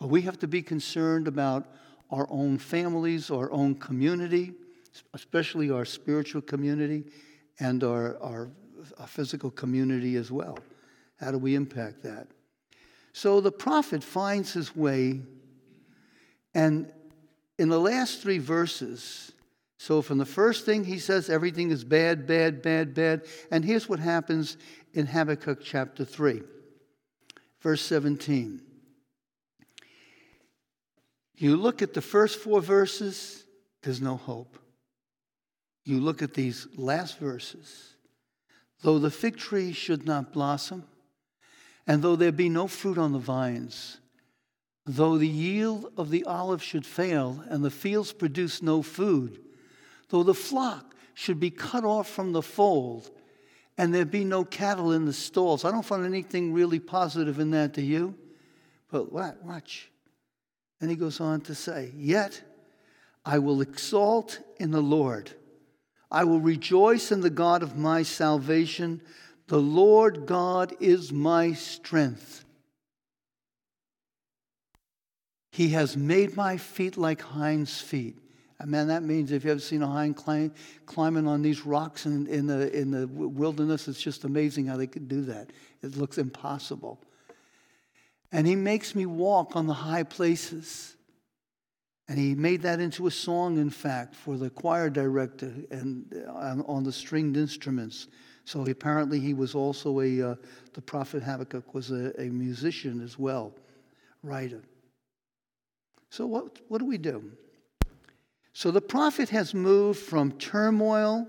But 0.00 0.08
we 0.08 0.22
have 0.22 0.38
to 0.38 0.48
be 0.48 0.62
concerned 0.62 1.28
about 1.28 1.68
our 2.10 2.26
own 2.30 2.56
families, 2.56 3.30
our 3.30 3.52
own 3.52 3.74
community, 3.74 4.54
especially 5.12 5.70
our 5.70 5.84
spiritual 5.84 6.40
community 6.40 7.04
and 7.60 7.84
our, 7.84 8.16
our, 8.22 8.50
our 8.98 9.06
physical 9.06 9.50
community 9.50 10.16
as 10.16 10.32
well. 10.32 10.58
How 11.20 11.30
do 11.30 11.36
we 11.36 11.54
impact 11.54 12.02
that? 12.04 12.26
So 13.12 13.42
the 13.42 13.52
prophet 13.52 14.02
finds 14.02 14.54
his 14.54 14.74
way, 14.74 15.20
and 16.54 16.90
in 17.58 17.68
the 17.68 17.80
last 17.80 18.22
three 18.22 18.38
verses, 18.38 19.32
so 19.78 20.00
from 20.00 20.16
the 20.16 20.24
first 20.24 20.64
thing 20.64 20.84
he 20.84 20.98
says 20.98 21.28
everything 21.28 21.70
is 21.70 21.84
bad, 21.84 22.26
bad, 22.26 22.62
bad, 22.62 22.94
bad, 22.94 23.26
and 23.50 23.62
here's 23.62 23.90
what 23.90 23.98
happens 23.98 24.56
in 24.94 25.04
Habakkuk 25.04 25.60
chapter 25.62 26.02
3, 26.04 26.42
verse 27.66 27.82
17. 27.82 28.60
You 31.34 31.56
look 31.56 31.82
at 31.82 31.94
the 31.94 32.00
first 32.00 32.38
four 32.38 32.60
verses, 32.60 33.42
there's 33.82 34.00
no 34.00 34.14
hope. 34.14 34.56
You 35.84 35.98
look 35.98 36.22
at 36.22 36.32
these 36.32 36.68
last 36.76 37.18
verses, 37.18 37.94
though 38.82 39.00
the 39.00 39.10
fig 39.10 39.36
tree 39.36 39.72
should 39.72 40.06
not 40.06 40.32
blossom, 40.32 40.84
and 41.88 42.02
though 42.02 42.14
there 42.14 42.30
be 42.30 42.48
no 42.48 42.68
fruit 42.68 42.98
on 42.98 43.12
the 43.12 43.18
vines, 43.18 43.98
though 44.84 45.18
the 45.18 45.26
yield 45.26 45.92
of 45.96 46.10
the 46.10 46.22
olive 46.22 46.62
should 46.62 46.86
fail, 46.86 47.42
and 47.48 47.64
the 47.64 47.70
fields 47.72 48.12
produce 48.12 48.62
no 48.62 48.80
food, 48.80 49.40
though 50.10 50.22
the 50.22 50.34
flock 50.34 50.94
should 51.14 51.40
be 51.40 51.50
cut 51.50 51.82
off 51.82 52.08
from 52.08 52.30
the 52.30 52.42
fold, 52.42 53.10
and 53.78 53.94
there 53.94 54.04
be 54.04 54.24
no 54.24 54.44
cattle 54.44 54.92
in 54.92 55.04
the 55.04 55.12
stalls. 55.12 55.64
I 55.64 55.70
don't 55.70 55.84
find 55.84 56.04
anything 56.04 56.52
really 56.52 56.80
positive 56.80 57.38
in 57.38 57.50
that, 57.50 57.74
do 57.74 57.82
you? 57.82 58.14
But? 58.90 59.12
Watch. 59.12 59.90
And 60.80 60.90
he 60.90 60.96
goes 60.96 61.20
on 61.20 61.40
to 61.42 61.54
say, 61.54 61.92
Yet 61.96 62.42
I 63.24 63.38
will 63.38 63.60
exalt 63.60 64.40
in 64.58 64.70
the 64.70 64.80
Lord. 64.80 65.30
I 66.10 66.24
will 66.24 66.40
rejoice 66.40 67.10
in 67.10 67.20
the 67.20 67.30
God 67.30 67.62
of 67.62 67.76
my 67.76 68.02
salvation. 68.02 69.02
The 69.48 69.60
Lord 69.60 70.26
God 70.26 70.74
is 70.80 71.12
my 71.12 71.52
strength. 71.52 72.44
He 75.50 75.70
has 75.70 75.96
made 75.96 76.36
my 76.36 76.56
feet 76.58 76.96
like 76.96 77.22
hinds' 77.22 77.80
feet. 77.80 78.18
And 78.58 78.70
man, 78.70 78.88
that 78.88 79.02
means 79.02 79.32
if 79.32 79.44
you 79.44 79.50
ever 79.50 79.60
seen 79.60 79.82
a 79.82 79.86
hind 79.86 80.16
climb, 80.16 80.54
climbing 80.86 81.26
on 81.26 81.42
these 81.42 81.66
rocks 81.66 82.06
in, 82.06 82.26
in, 82.26 82.46
the, 82.46 82.74
in 82.74 82.90
the 82.90 83.06
wilderness, 83.06 83.86
it's 83.86 84.00
just 84.00 84.24
amazing 84.24 84.66
how 84.66 84.76
they 84.76 84.86
could 84.86 85.08
do 85.08 85.22
that. 85.22 85.50
It 85.82 85.96
looks 85.96 86.16
impossible. 86.16 86.98
And 88.32 88.46
he 88.46 88.56
makes 88.56 88.94
me 88.94 89.06
walk 89.06 89.56
on 89.56 89.66
the 89.66 89.74
high 89.74 90.04
places. 90.04 90.96
And 92.08 92.18
he 92.18 92.34
made 92.34 92.62
that 92.62 92.80
into 92.80 93.06
a 93.06 93.10
song, 93.10 93.58
in 93.58 93.68
fact, 93.68 94.14
for 94.14 94.36
the 94.36 94.48
choir 94.48 94.88
director 94.88 95.52
and 95.70 96.24
uh, 96.26 96.62
on 96.66 96.84
the 96.84 96.92
stringed 96.92 97.36
instruments. 97.36 98.08
So 98.44 98.64
apparently 98.64 99.18
he 99.18 99.34
was 99.34 99.54
also 99.54 100.00
a, 100.00 100.22
uh, 100.22 100.34
the 100.72 100.80
prophet 100.80 101.22
Habakkuk 101.22 101.74
was 101.74 101.90
a, 101.90 102.18
a 102.20 102.30
musician 102.30 103.02
as 103.02 103.18
well, 103.18 103.52
writer. 104.22 104.62
So 106.10 106.26
what, 106.26 106.60
what 106.68 106.78
do 106.78 106.86
we 106.86 106.96
do? 106.96 107.32
So 108.56 108.70
the 108.70 108.80
prophet 108.80 109.28
has 109.28 109.52
moved 109.52 109.98
from 109.98 110.32
turmoil 110.32 111.28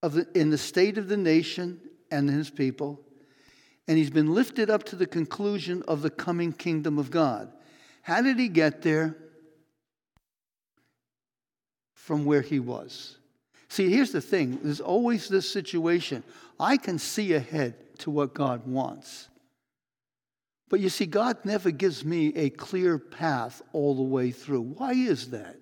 the, 0.00 0.26
in 0.34 0.48
the 0.48 0.56
state 0.56 0.96
of 0.96 1.08
the 1.08 1.18
nation 1.18 1.82
and 2.10 2.30
his 2.30 2.48
people, 2.48 2.98
and 3.86 3.98
he's 3.98 4.08
been 4.08 4.32
lifted 4.32 4.70
up 4.70 4.84
to 4.84 4.96
the 4.96 5.04
conclusion 5.04 5.82
of 5.86 6.00
the 6.00 6.08
coming 6.08 6.54
kingdom 6.54 6.98
of 6.98 7.10
God. 7.10 7.52
How 8.00 8.22
did 8.22 8.38
he 8.38 8.48
get 8.48 8.80
there? 8.80 9.18
From 11.92 12.24
where 12.24 12.40
he 12.40 12.58
was. 12.58 13.18
See, 13.68 13.90
here's 13.90 14.12
the 14.12 14.22
thing 14.22 14.58
there's 14.62 14.80
always 14.80 15.28
this 15.28 15.46
situation. 15.46 16.24
I 16.58 16.78
can 16.78 16.98
see 16.98 17.34
ahead 17.34 17.98
to 17.98 18.10
what 18.10 18.32
God 18.32 18.66
wants. 18.66 19.28
But 20.68 20.80
you 20.80 20.88
see, 20.88 21.06
God 21.06 21.38
never 21.44 21.70
gives 21.70 22.04
me 22.04 22.34
a 22.34 22.50
clear 22.50 22.98
path 22.98 23.62
all 23.72 23.94
the 23.94 24.02
way 24.02 24.30
through. 24.30 24.60
Why 24.60 24.92
is 24.92 25.30
that? 25.30 25.56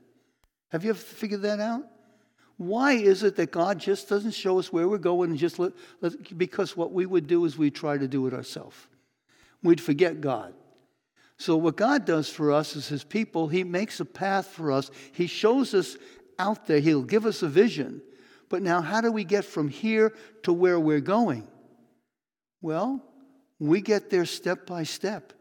Have 0.71 0.85
you 0.85 0.91
ever 0.91 0.99
figured 0.99 1.43
that 1.43 1.61
out? 1.61 1.85
Why 2.57 2.93
is 2.93 3.23
it 3.23 3.37
that 3.37 3.51
God 3.51 3.79
just 3.79 4.09
doesn't 4.09 4.33
show 4.33 4.59
us 4.59 4.73
where 4.73 4.89
we're 4.89 4.99
going 4.99 5.31
and 5.31 5.39
just 5.39 5.59
let, 5.59 5.73
let 6.01 6.37
because 6.37 6.77
what 6.77 6.93
we 6.93 7.07
would 7.07 7.27
do 7.27 7.45
is 7.45 7.59
we 7.59 7.71
try 7.71 7.99
to 7.99 8.09
do 8.09 8.27
it 8.27 8.35
ourselves. 8.35 8.77
We'd 9.63 9.81
forget 9.81 10.21
God. 10.21 10.55
So, 11.39 11.57
what 11.57 11.77
God 11.77 12.07
does 12.07 12.31
for 12.31 12.51
us 12.51 12.77
as 12.77 12.89
His 12.89 13.05
people, 13.05 13.49
He 13.49 13.63
makes 13.63 14.01
a 14.01 14.07
path 14.07 14.47
for 14.47 14.73
us. 14.73 14.91
He 15.13 15.27
shows 15.27 15.75
us 15.75 15.99
out 16.39 16.67
there, 16.67 16.81
He'll 16.81 17.03
give 17.03 17.27
us 17.27 17.43
a 17.43 17.49
vision. 17.49 18.01
But 18.49 18.63
now, 18.63 18.81
how 18.81 19.01
do 19.01 19.13
we 19.13 19.25
get 19.25 19.45
from 19.45 19.69
here 19.69 20.15
to 20.45 20.53
where 20.53 20.81
we're 20.81 21.01
going? 21.01 21.47
Well, 22.63 23.03
we 23.59 23.81
get 23.81 24.11
there 24.11 24.27
step 24.27 24.67
by 24.67 24.83
step, 24.83 25.33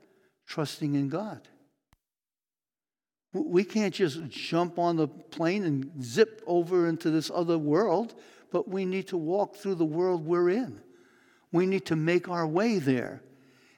trusting 0.48 0.96
in 0.96 1.10
God. 1.10 1.42
We 3.34 3.66
can't 3.66 3.94
just 3.94 4.30
jump 4.30 4.80
on 4.80 4.96
the 4.96 5.08
plane 5.08 5.64
and 5.66 6.04
zip 6.04 6.42
over 6.48 6.88
into 6.88 7.10
this 7.10 7.30
other 7.34 7.58
world, 7.58 8.16
but 8.52 8.70
we 8.70 8.86
need 8.86 9.10
to 9.10 9.18
walk 9.18 9.58
through 9.58 9.76
the 9.76 9.86
world 9.86 10.26
we're 10.26 10.50
in. 10.50 10.80
We 11.52 11.66
need 11.66 11.86
to 11.88 11.96
make 11.96 12.30
our 12.30 12.48
way 12.48 12.80
there. 12.80 13.22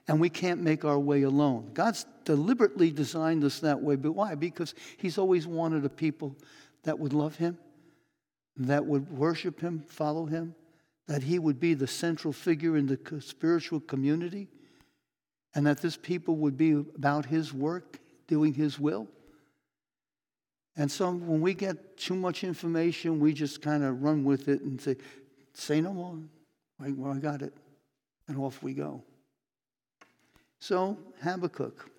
And 0.08 0.22
we 0.22 0.30
can't 0.30 0.62
make 0.62 0.86
our 0.86 1.00
way 1.00 1.24
alone. 1.24 1.72
God's 1.74 2.06
deliberately 2.24 2.92
designed 2.92 3.44
us 3.44 3.60
that 3.60 3.82
way. 3.82 3.96
But 3.98 4.14
why? 4.14 4.36
Because 4.36 4.74
He's 4.98 5.18
always 5.18 5.46
wanted 5.46 5.84
a 5.84 5.90
people 5.90 6.36
that 6.84 6.98
would 6.98 7.12
love 7.12 7.36
Him, 7.36 7.58
that 8.56 8.86
would 8.86 9.12
worship 9.12 9.60
Him, 9.60 9.84
follow 9.88 10.26
Him, 10.26 10.56
that 11.08 11.24
He 11.24 11.40
would 11.40 11.60
be 11.60 11.74
the 11.74 11.88
central 11.88 12.34
figure 12.34 12.78
in 12.78 12.86
the 12.86 13.22
spiritual 13.22 13.80
community, 13.80 14.48
and 15.56 15.66
that 15.66 15.82
this 15.82 15.98
people 15.98 16.36
would 16.38 16.58
be 16.58 16.72
about 16.72 17.26
His 17.26 17.54
work, 17.54 18.00
doing 18.28 18.54
His 18.54 18.80
will. 18.80 19.08
And 20.76 20.92
so 20.92 21.12
when 21.12 21.42
we 21.42 21.54
get 21.54 21.98
too 21.98 22.16
much 22.16 22.44
information, 22.44 23.20
we 23.20 23.34
just 23.34 23.62
kind 23.62 23.84
of 23.84 24.04
run 24.04 24.24
with 24.24 24.48
it 24.48 24.62
and 24.62 24.80
say, 24.80 24.96
say 25.54 25.82
no 25.82 25.92
more. 25.92 26.18
Like, 26.80 26.94
Well, 26.96 27.14
I 27.14 27.18
got 27.18 27.42
it. 27.42 27.54
And 28.28 28.38
off 28.38 28.62
we 28.62 28.74
go. 28.74 29.02
So, 30.60 30.98
Habakkuk. 31.24 31.90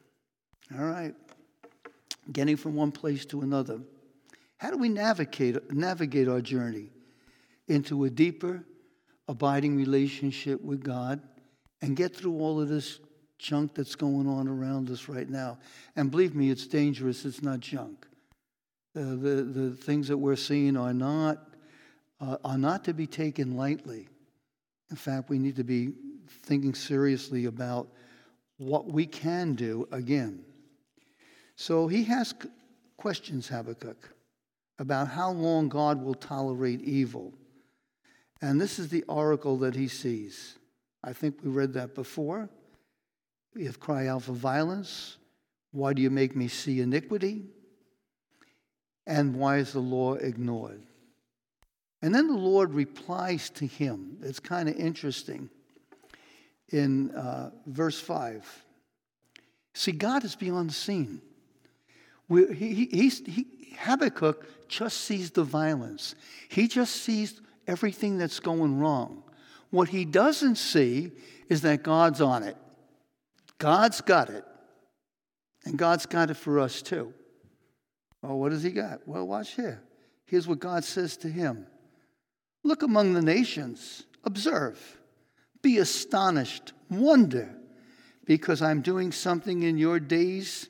All 0.78 0.84
right. 0.84 1.14
Getting 2.32 2.56
from 2.56 2.74
one 2.74 2.92
place 2.92 3.24
to 3.26 3.40
another. 3.40 3.80
How 4.58 4.70
do 4.70 4.76
we 4.76 4.88
navigate, 4.88 5.72
navigate 5.72 6.28
our 6.28 6.40
journey 6.40 6.90
into 7.68 8.04
a 8.04 8.10
deeper, 8.10 8.64
abiding 9.28 9.76
relationship 9.76 10.60
with 10.62 10.82
God 10.82 11.20
and 11.82 11.96
get 11.96 12.16
through 12.16 12.38
all 12.38 12.60
of 12.60 12.68
this 12.68 12.98
junk 13.38 13.74
that's 13.74 13.94
going 13.94 14.26
on 14.26 14.48
around 14.48 14.90
us 14.90 15.08
right 15.08 15.28
now? 15.28 15.58
And 15.96 16.10
believe 16.10 16.34
me, 16.34 16.50
it's 16.50 16.66
dangerous, 16.66 17.24
it's 17.24 17.42
not 17.42 17.60
junk. 17.60 18.06
Uh, 18.96 19.00
the, 19.10 19.46
the 19.54 19.70
things 19.70 20.08
that 20.08 20.16
we're 20.16 20.36
seeing 20.36 20.76
are 20.76 20.94
not, 20.94 21.38
uh, 22.20 22.38
are 22.44 22.58
not 22.58 22.84
to 22.84 22.94
be 22.94 23.06
taken 23.06 23.56
lightly. 23.56 24.08
In 24.90 24.96
fact, 24.96 25.28
we 25.28 25.38
need 25.38 25.56
to 25.56 25.64
be 25.64 25.92
thinking 26.42 26.74
seriously 26.74 27.44
about 27.44 27.88
what 28.56 28.86
we 28.86 29.06
can 29.06 29.54
do 29.54 29.86
again. 29.92 30.44
So 31.56 31.86
he 31.86 32.04
has 32.04 32.34
questions, 32.96 33.48
Habakkuk, 33.48 34.10
about 34.78 35.08
how 35.08 35.30
long 35.30 35.68
God 35.68 36.02
will 36.02 36.14
tolerate 36.14 36.80
evil. 36.82 37.32
And 38.40 38.60
this 38.60 38.78
is 38.78 38.88
the 38.88 39.02
oracle 39.04 39.58
that 39.58 39.74
he 39.74 39.88
sees. 39.88 40.56
I 41.02 41.12
think 41.12 41.38
we 41.42 41.50
read 41.50 41.72
that 41.74 41.94
before. 41.94 42.48
We 43.54 43.64
have 43.64 43.80
cry 43.80 44.06
out 44.06 44.22
for 44.22 44.32
violence. 44.32 45.16
Why 45.72 45.92
do 45.92 46.02
you 46.02 46.10
make 46.10 46.36
me 46.36 46.48
see 46.48 46.80
iniquity? 46.80 47.44
And 49.06 49.36
why 49.36 49.56
is 49.56 49.72
the 49.72 49.80
law 49.80 50.14
ignored? 50.14 50.82
And 52.02 52.14
then 52.14 52.28
the 52.28 52.36
Lord 52.36 52.74
replies 52.74 53.50
to 53.50 53.66
him. 53.66 54.18
It's 54.22 54.38
kind 54.38 54.68
of 54.68 54.76
interesting 54.76 55.50
in 56.70 57.10
uh, 57.12 57.50
verse 57.66 57.98
5. 57.98 58.64
See, 59.74 59.92
God 59.92 60.24
is 60.24 60.36
beyond 60.36 60.70
the 60.70 60.74
scene. 60.74 61.20
We, 62.28 62.54
he, 62.54 62.74
he, 62.86 63.08
he, 63.08 63.46
Habakkuk 63.78 64.68
just 64.68 64.98
sees 64.98 65.30
the 65.30 65.44
violence, 65.44 66.14
he 66.48 66.68
just 66.68 66.96
sees 66.96 67.40
everything 67.68 68.18
that's 68.18 68.40
going 68.40 68.80
wrong. 68.80 69.22
What 69.70 69.88
he 69.90 70.04
doesn't 70.04 70.56
see 70.56 71.12
is 71.48 71.60
that 71.62 71.84
God's 71.84 72.20
on 72.20 72.42
it. 72.42 72.56
God's 73.58 74.00
got 74.00 74.30
it. 74.30 74.44
And 75.64 75.78
God's 75.78 76.06
got 76.06 76.30
it 76.30 76.36
for 76.36 76.58
us 76.58 76.82
too. 76.82 77.12
Oh, 78.22 78.36
what 78.36 78.50
does 78.50 78.62
he 78.62 78.70
got? 78.70 79.06
Well, 79.06 79.26
watch 79.26 79.54
here. 79.54 79.82
Here's 80.24 80.48
what 80.48 80.58
God 80.58 80.84
says 80.84 81.16
to 81.18 81.28
him 81.28 81.66
Look 82.64 82.82
among 82.82 83.12
the 83.12 83.22
nations, 83.22 84.04
observe 84.24 84.98
be 85.60 85.78
astonished, 85.78 86.72
wonder, 86.88 87.54
because 88.24 88.62
I'm 88.62 88.80
doing 88.80 89.10
something 89.10 89.64
in 89.64 89.76
your 89.76 89.98
days 89.98 90.68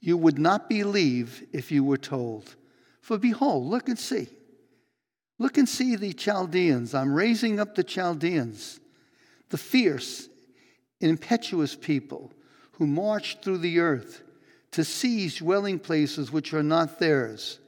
you 0.00 0.16
would 0.16 0.38
not 0.38 0.68
believe 0.68 1.46
if 1.52 1.70
you 1.70 1.84
were 1.84 1.96
told. 1.96 2.56
For 3.00 3.18
behold, 3.18 3.66
look 3.66 3.88
and 3.88 3.98
see. 3.98 4.28
Look 5.42 5.58
and 5.58 5.68
see 5.68 5.96
the 5.96 6.12
Chaldeans. 6.12 6.94
I'm 6.94 7.12
raising 7.12 7.58
up 7.58 7.74
the 7.74 7.82
Chaldeans, 7.82 8.78
the 9.48 9.58
fierce, 9.58 10.28
impetuous 11.00 11.74
people 11.74 12.32
who 12.74 12.86
march 12.86 13.38
through 13.42 13.58
the 13.58 13.80
earth 13.80 14.22
to 14.70 14.84
seize 14.84 15.38
dwelling 15.38 15.80
places 15.80 16.30
which 16.30 16.54
are 16.54 16.62
not 16.62 17.00
theirs. 17.00 17.58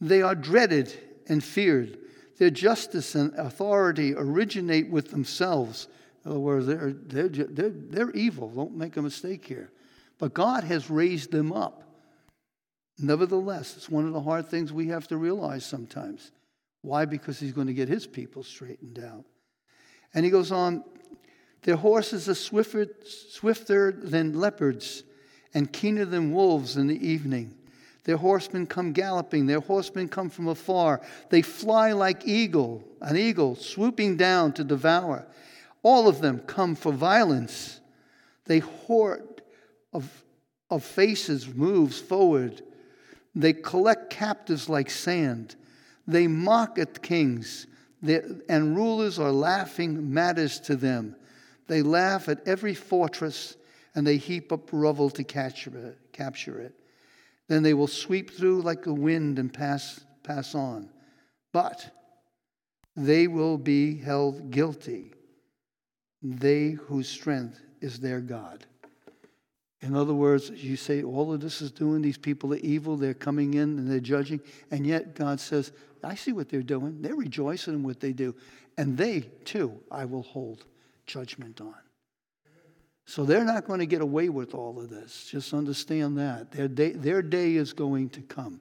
They 0.00 0.22
are 0.22 0.36
dreaded 0.36 0.96
and 1.26 1.42
feared 1.42 1.98
their 2.38 2.48
justice 2.48 3.16
and 3.16 3.34
authority 3.34 4.14
originate 4.16 4.88
with 4.88 5.10
themselves. 5.10 5.88
In 6.24 6.30
other 6.30 6.38
words, 6.38 6.66
they're, 6.66 6.92
they're, 6.92 7.28
they're, 7.28 7.70
they're 7.70 8.10
evil. 8.12 8.50
Don't 8.50 8.76
make 8.76 8.96
a 8.96 9.02
mistake 9.02 9.44
here. 9.44 9.72
But 10.18 10.32
God 10.32 10.62
has 10.62 10.88
raised 10.88 11.32
them 11.32 11.50
up. 11.52 11.82
Nevertheless, 13.00 13.76
it's 13.76 13.88
one 13.88 14.06
of 14.06 14.12
the 14.12 14.20
hard 14.20 14.48
things 14.48 14.72
we 14.72 14.86
have 14.88 15.08
to 15.08 15.16
realize 15.16 15.66
sometimes. 15.66 16.30
Why? 16.82 17.04
Because 17.04 17.38
he's 17.38 17.52
going 17.52 17.66
to 17.66 17.74
get 17.74 17.88
his 17.88 18.06
people 18.06 18.42
straightened 18.42 18.98
out. 18.98 19.24
And 20.14 20.24
he 20.24 20.30
goes 20.30 20.50
on, 20.50 20.82
their 21.62 21.76
horses 21.76 22.28
are 22.28 22.34
swifter, 22.34 22.88
swifter 23.04 23.92
than 23.92 24.38
leopards 24.38 25.04
and 25.52 25.72
keener 25.72 26.04
than 26.04 26.32
wolves 26.32 26.76
in 26.76 26.86
the 26.86 27.06
evening. 27.06 27.54
Their 28.04 28.16
horsemen 28.16 28.66
come 28.66 28.92
galloping, 28.92 29.46
their 29.46 29.60
horsemen 29.60 30.08
come 30.08 30.30
from 30.30 30.48
afar. 30.48 31.02
They 31.28 31.42
fly 31.42 31.92
like 31.92 32.26
eagle, 32.26 32.82
an 33.00 33.16
eagle 33.16 33.56
swooping 33.56 34.16
down 34.16 34.52
to 34.54 34.64
devour. 34.64 35.26
All 35.82 36.08
of 36.08 36.20
them 36.20 36.40
come 36.40 36.74
for 36.74 36.92
violence. 36.92 37.80
They 38.46 38.60
horde 38.60 39.42
of, 39.92 40.24
of 40.70 40.82
faces 40.82 41.46
moves 41.48 41.98
forward. 41.98 42.62
They 43.34 43.52
collect 43.52 44.10
captives 44.10 44.68
like 44.68 44.90
sand. 44.90 45.56
They 46.10 46.26
mock 46.26 46.78
at 46.78 47.02
kings, 47.02 47.66
and 48.02 48.76
rulers 48.76 49.18
are 49.18 49.30
laughing 49.30 50.12
matters 50.12 50.58
to 50.60 50.74
them. 50.74 51.14
They 51.68 51.82
laugh 51.82 52.28
at 52.28 52.46
every 52.46 52.74
fortress, 52.74 53.56
and 53.94 54.06
they 54.06 54.16
heap 54.16 54.50
up 54.50 54.70
rubble 54.72 55.10
to 55.10 55.22
capture 55.22 55.94
it. 56.60 56.74
Then 57.48 57.62
they 57.62 57.74
will 57.74 57.86
sweep 57.86 58.32
through 58.32 58.62
like 58.62 58.86
a 58.86 58.92
wind 58.92 59.38
and 59.38 59.52
pass, 59.52 60.00
pass 60.24 60.54
on. 60.54 60.90
But 61.52 61.90
they 62.96 63.28
will 63.28 63.56
be 63.56 63.96
held 63.96 64.50
guilty, 64.50 65.12
they 66.22 66.70
whose 66.70 67.08
strength 67.08 67.60
is 67.80 68.00
their 68.00 68.20
God. 68.20 68.66
In 69.82 69.96
other 69.96 70.12
words, 70.12 70.50
you 70.50 70.76
say 70.76 71.02
all 71.02 71.32
of 71.32 71.40
this 71.40 71.62
is 71.62 71.72
doing, 71.72 72.02
these 72.02 72.18
people 72.18 72.52
are 72.52 72.58
evil, 72.58 72.96
they're 72.96 73.14
coming 73.14 73.54
in 73.54 73.78
and 73.78 73.90
they're 73.90 73.98
judging, 73.98 74.40
and 74.70 74.86
yet 74.86 75.14
God 75.14 75.40
says, 75.40 75.72
I 76.02 76.14
see 76.14 76.32
what 76.32 76.48
they're 76.48 76.62
doing. 76.62 77.00
They're 77.00 77.14
rejoicing 77.14 77.74
in 77.74 77.82
what 77.82 78.00
they 78.00 78.12
do. 78.12 78.34
And 78.76 78.96
they, 78.96 79.20
too, 79.44 79.78
I 79.90 80.04
will 80.04 80.22
hold 80.22 80.64
judgment 81.06 81.60
on. 81.60 81.74
So 83.06 83.24
they're 83.24 83.44
not 83.44 83.66
going 83.66 83.80
to 83.80 83.86
get 83.86 84.02
away 84.02 84.28
with 84.28 84.54
all 84.54 84.78
of 84.78 84.88
this. 84.88 85.26
Just 85.30 85.52
understand 85.52 86.16
that. 86.18 86.52
Their 86.52 86.68
day, 86.68 86.92
their 86.92 87.22
day 87.22 87.56
is 87.56 87.72
going 87.72 88.10
to 88.10 88.20
come. 88.20 88.60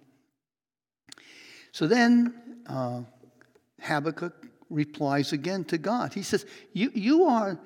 So 1.72 1.86
then 1.86 2.34
uh, 2.68 3.02
Habakkuk 3.82 4.48
replies 4.70 5.34
again 5.34 5.64
to 5.66 5.78
God. 5.78 6.14
He 6.14 6.24
says, 6.24 6.46
You, 6.74 6.92
you 6.94 7.26
are, 7.26 7.60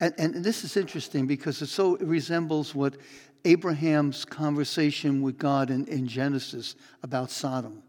and, 0.00 0.14
and 0.18 0.44
this 0.44 0.64
is 0.64 0.76
interesting 0.76 1.26
because 1.26 1.60
it 1.60 1.66
so 1.66 1.96
resembles 1.98 2.74
what 2.74 2.96
Abraham's 3.44 4.24
conversation 4.24 5.22
with 5.22 5.38
God 5.38 5.70
in, 5.70 5.86
in 5.86 6.06
Genesis 6.06 6.76
about 7.02 7.30
Sodom 7.30 7.82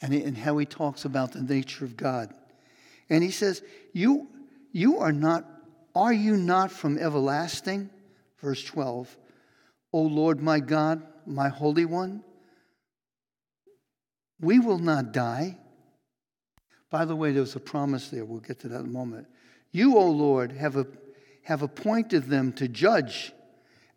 and, 0.00 0.12
and 0.12 0.36
how 0.36 0.58
he 0.58 0.66
talks 0.66 1.04
about 1.04 1.32
the 1.32 1.42
nature 1.42 1.84
of 1.84 1.96
God. 1.96 2.32
And 3.10 3.22
he 3.22 3.30
says, 3.30 3.62
You, 3.92 4.28
you 4.72 4.98
are 4.98 5.12
not 5.12 5.44
are 5.94 6.12
you 6.12 6.36
not 6.36 6.72
from 6.72 6.98
everlasting? 6.98 7.90
Verse 8.40 8.64
12. 8.64 9.16
O 9.92 10.02
Lord 10.02 10.42
my 10.42 10.58
God, 10.58 11.02
my 11.24 11.48
Holy 11.48 11.84
One, 11.84 12.24
we 14.40 14.58
will 14.58 14.78
not 14.78 15.12
die. 15.12 15.56
By 16.90 17.04
the 17.04 17.14
way, 17.14 17.32
there's 17.32 17.56
a 17.56 17.60
promise 17.60 18.08
there. 18.08 18.24
We'll 18.24 18.40
get 18.40 18.60
to 18.60 18.68
that 18.68 18.80
in 18.80 18.86
a 18.86 18.88
moment. 18.88 19.28
You, 19.70 19.96
O 19.96 20.10
Lord, 20.10 20.52
have, 20.52 20.76
a, 20.76 20.86
have 21.44 21.62
appointed 21.62 22.24
them 22.24 22.52
to 22.52 22.68
judge, 22.68 23.32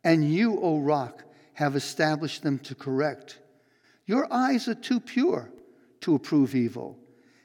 and 0.03 0.31
you, 0.31 0.59
O 0.59 0.79
rock, 0.79 1.23
have 1.53 1.75
established 1.75 2.43
them 2.43 2.59
to 2.59 2.75
correct. 2.75 3.39
Your 4.05 4.31
eyes 4.31 4.67
are 4.67 4.75
too 4.75 4.99
pure 4.99 5.49
to 6.01 6.15
approve 6.15 6.55
evil, 6.55 6.97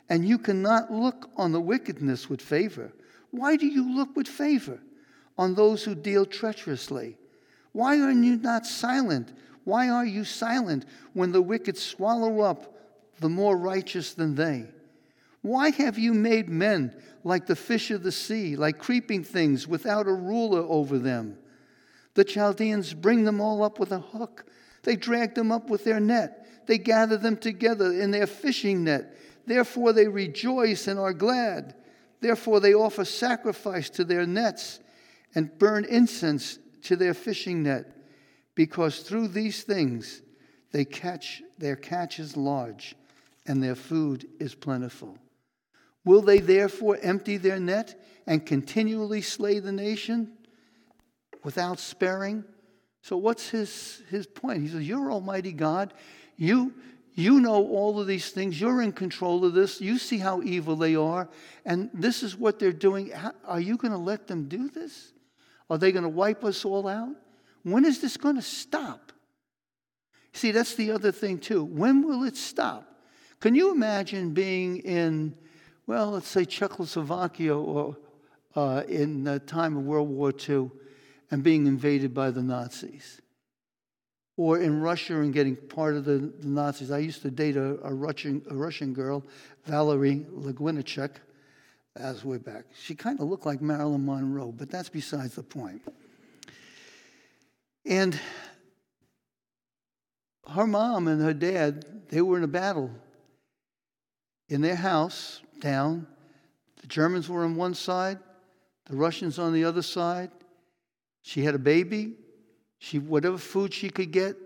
and 0.09 0.27
you 0.27 0.39
cannot 0.39 0.93
look 0.93 1.31
on 1.37 1.53
the 1.53 1.61
wickedness 1.61 2.29
with 2.29 2.41
favor. 2.41 2.93
Why 3.31 3.57
do 3.57 3.67
you 3.67 3.97
look 3.97 4.15
with 4.15 4.29
favor 4.29 4.79
on 5.39 5.55
those 5.55 5.83
who 5.83 5.95
deal 5.95 6.27
treacherously? 6.27 7.17
Why 7.73 7.99
are 8.01 8.13
you 8.13 8.37
not 8.37 8.67
silent? 8.67 9.33
Why 9.65 9.89
are 9.89 10.05
you 10.05 10.25
silent 10.25 10.85
when 11.15 11.33
the 11.33 11.41
wicked 11.41 11.79
swallow 11.79 12.41
up 12.41 12.77
the 13.21 13.29
more 13.29 13.57
righteous 13.57 14.13
than 14.15 14.35
they? 14.35 14.67
Why 15.43 15.71
have 15.71 15.99
you 15.99 16.15
made 16.15 16.49
men 16.49 16.95
like 17.25 17.47
the 17.47 17.57
fish 17.57 17.91
of 17.91 18.03
the 18.03 18.13
sea, 18.13 18.57
like 18.57 18.79
creeping 18.79 19.25
things 19.25 19.69
without 19.69 20.07
a 20.07 20.13
ruler 20.13 20.61
over 20.61 20.99
them? 20.99 21.37
The 22.15 22.25
Chaldeans 22.25 22.95
bring 22.95 23.25
them 23.25 23.41
all 23.41 23.63
up 23.63 23.79
with 23.79 23.93
a 23.93 24.01
hook. 24.01 24.47
They 24.83 24.97
drag 24.97 25.35
them 25.35 25.53
up 25.53 25.69
with 25.69 25.85
their 25.85 26.01
net. 26.01 26.67
They 26.67 26.79
gather 26.79 27.17
them 27.17 27.37
together 27.37 27.93
in 27.93 28.11
their 28.11 28.27
fishing 28.27 28.85
net. 28.85 29.17
Therefore 29.47 29.93
they 29.93 30.09
rejoice 30.09 30.87
and 30.87 30.99
are 30.99 31.13
glad. 31.13 31.75
Therefore, 32.23 32.61
they 32.61 32.73
offer 32.73 33.05
sacrifice 33.05 33.91
to 33.91 34.05
their 34.05 34.25
nets 34.25 34.79
and 35.35 35.59
burn 35.59 35.85
incense 35.85 36.59
to 36.85 36.95
their 36.95 37.15
fishing 37.15 37.65
net, 37.65 37.97
because 38.55 39.01
through 39.01 39.29
these 39.29 39.65
things 39.65 40.23
they 40.71 40.85
catch, 40.85 41.43
their 41.59 41.75
catch 41.75 42.21
is 42.21 42.37
large, 42.37 42.95
and 43.47 43.61
their 43.61 43.75
food 43.75 44.29
is 44.39 44.55
plentiful. 44.55 45.19
Will 46.05 46.23
they 46.23 46.39
therefore 46.39 46.99
empty 47.01 47.37
their 47.37 47.61
net 47.61 48.01
and 48.27 48.45
continually 48.45 49.23
slay 49.23 49.59
the 49.59 49.73
nation 49.73 50.33
without 51.45 51.79
sparing? 51.79 52.45
So, 53.03 53.17
what's 53.17 53.49
his, 53.49 54.03
his 54.11 54.27
point? 54.27 54.63
He 54.63 54.69
says, 54.69 54.87
You're 54.87 55.11
Almighty 55.11 55.53
God. 55.53 55.93
You, 56.37 56.73
you 57.15 57.41
know 57.41 57.67
all 57.67 58.01
of 58.01 58.07
these 58.07 58.31
things. 58.31 58.61
You're 58.61 58.83
in 58.83 58.93
control 58.93 59.45
of 59.45 59.55
this. 59.55 59.81
You 59.81 59.99
see 59.99 60.19
how 60.19 60.41
evil 60.43 60.77
they 60.77 60.97
are. 60.97 61.29
And 61.65 61.91
this 61.93 62.23
is 62.23 62.37
what 62.37 62.59
they're 62.59 62.73
doing. 62.73 63.13
Are 63.45 63.61
you 63.61 63.77
going 63.77 63.93
to 63.93 63.99
let 63.99 64.27
them 64.27 64.49
do 64.49 64.69
this? 64.69 65.13
Are 65.69 65.79
they 65.79 65.93
going 65.93 66.05
to 66.05 66.09
wipe 66.09 66.45
us 66.45 66.65
all 66.65 66.89
out? 66.89 67.15
When 67.65 67.85
is 67.85 68.01
this 68.01 68.17
going 68.17 68.37
to 68.37 68.43
stop? 68.43 69.13
See, 70.33 70.51
that's 70.51 70.75
the 70.75 70.91
other 70.93 71.13
thing, 71.13 71.39
too. 71.39 71.65
When 71.65 72.07
will 72.07 72.25
it 72.25 72.37
stop? 72.37 72.89
Can 73.41 73.55
you 73.55 73.73
imagine 73.73 74.33
being 74.33 74.79
in, 74.79 75.35
well, 75.87 76.11
let's 76.11 76.29
say 76.29 76.45
Czechoslovakia 76.45 77.57
or 77.57 77.97
uh, 78.55 78.83
in 78.89 79.25
the 79.25 79.39
time 79.41 79.77
of 79.77 79.85
World 79.85 80.09
War 80.09 80.33
II 80.49 80.71
and 81.31 81.43
being 81.43 81.67
invaded 81.67 82.15
by 82.15 82.31
the 82.31 82.43
Nazis? 82.43 83.23
or 84.37 84.59
in 84.59 84.81
Russia 84.81 85.21
and 85.21 85.33
getting 85.33 85.57
part 85.57 85.95
of 85.95 86.05
the, 86.05 86.33
the 86.41 86.49
Nazis. 86.49 86.91
I 86.91 86.99
used 86.99 87.23
to 87.23 87.31
date 87.31 87.57
a, 87.57 87.79
a, 87.85 87.93
Russian, 87.93 88.43
a 88.51 88.55
Russian 88.55 88.93
girl, 88.95 89.23
Valerie 89.67 90.27
Lagwinichek, 90.33 91.11
as 91.97 92.25
way 92.25 92.39
back. 92.39 92.65
She 92.75 92.95
kind 92.95 93.21
of 93.21 93.29
looked 93.29 93.45
like 93.45 93.61
Marilyn 93.61 94.05
Monroe, 94.05 94.51
but 94.51 94.71
that's 94.71 94.89
besides 94.89 95.35
the 95.35 95.43
point. 95.43 95.83
And 97.85 98.19
her 100.49 100.67
mom 100.67 101.09
and 101.09 101.21
her 101.21 101.35
dad, 101.35 102.09
they 102.09 102.23
were 102.23 102.39
in 102.39 102.45
a 102.45 102.49
battle 102.49 102.91
in 104.49 104.61
their 104.63 104.77
house 104.77 105.43
down. 105.63 106.07
The 106.83 106.87
Germans 106.89 107.31
were 107.31 107.45
on 107.45 107.57
one 107.57 107.73
side, 107.73 108.19
the 108.85 108.97
Russians 108.97 109.39
on 109.39 109.55
the 109.55 109.65
other 109.65 109.81
side. 109.81 110.31
She 111.23 111.43
had 111.45 111.55
a 111.55 111.59
baby. 111.59 112.17
She, 112.79 112.99
whatever 112.99 113.39
food 113.39 113.73
she 113.73 113.89
could 113.89 114.11
get, 114.11 114.37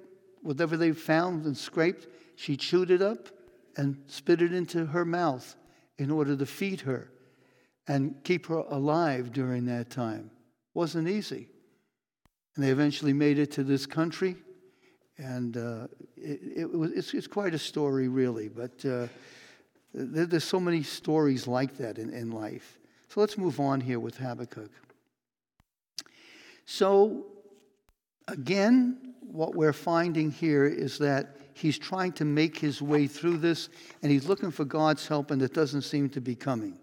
whatever 0.43 0.77
they 0.77 0.93
found 0.93 1.47
and 1.47 1.57
scraped, 1.57 2.07
she 2.37 2.57
chewed 2.57 2.91
it 2.91 3.03
up 3.03 3.29
and 3.77 4.03
spit 4.07 4.43
it 4.43 4.53
into 4.53 4.87
her 4.87 5.05
mouth 5.05 5.57
in 5.99 6.11
order 6.11 6.37
to 6.37 6.47
feed 6.47 6.83
her 6.83 7.11
and 7.89 8.15
keep 8.25 8.47
her 8.47 8.59
alive 8.59 9.33
during 9.33 9.65
that 9.67 9.91
time. 9.91 10.31
Wasn't 10.75 11.09
easy. 11.09 11.49
And 12.55 12.65
they 12.65 12.71
eventually 12.71 13.13
made 13.13 13.39
it 13.39 13.53
to 13.53 13.65
this 13.65 13.87
country, 13.87 14.37
and 15.19 15.57
uh, 15.57 15.87
it, 16.17 16.41
it 16.57 16.73
was, 16.75 16.93
it's, 16.93 17.15
it's, 17.15 17.27
quite 17.27 17.55
a 17.55 17.59
story, 17.59 18.09
really. 18.09 18.49
But 18.49 18.85
uh, 18.85 19.09
there's 19.97 20.45
so 20.45 20.61
many 20.61 20.83
stories 20.83 21.47
like 21.47 21.79
that 21.79 21.99
in, 21.99 22.11
in 22.11 22.31
life. 22.31 22.79
So 23.09 23.21
let's 23.21 23.39
move 23.39 23.59
on 23.61 23.81
here 23.81 23.99
with 23.99 24.19
Habakkuk. 24.19 24.71
So 26.67 27.25
Again, 28.29 29.15
what 29.21 29.55
we're 29.55 29.73
finding 29.73 30.31
here 30.31 30.67
is 30.67 30.99
that 30.99 31.37
he's 31.55 31.79
trying 31.79 32.13
to 32.13 32.25
make 32.25 32.59
his 32.59 32.83
way 32.83 33.07
through 33.07 33.39
this 33.39 33.69
and 34.03 34.11
he's 34.11 34.27
looking 34.27 34.51
for 34.51 34.65
God's 34.65 35.07
help, 35.07 35.31
and 35.31 35.41
it 35.43 35.55
doesn't 35.55 35.83
seem 35.83 36.09
to 36.11 36.21
be 36.21 36.35
coming. 36.35 36.79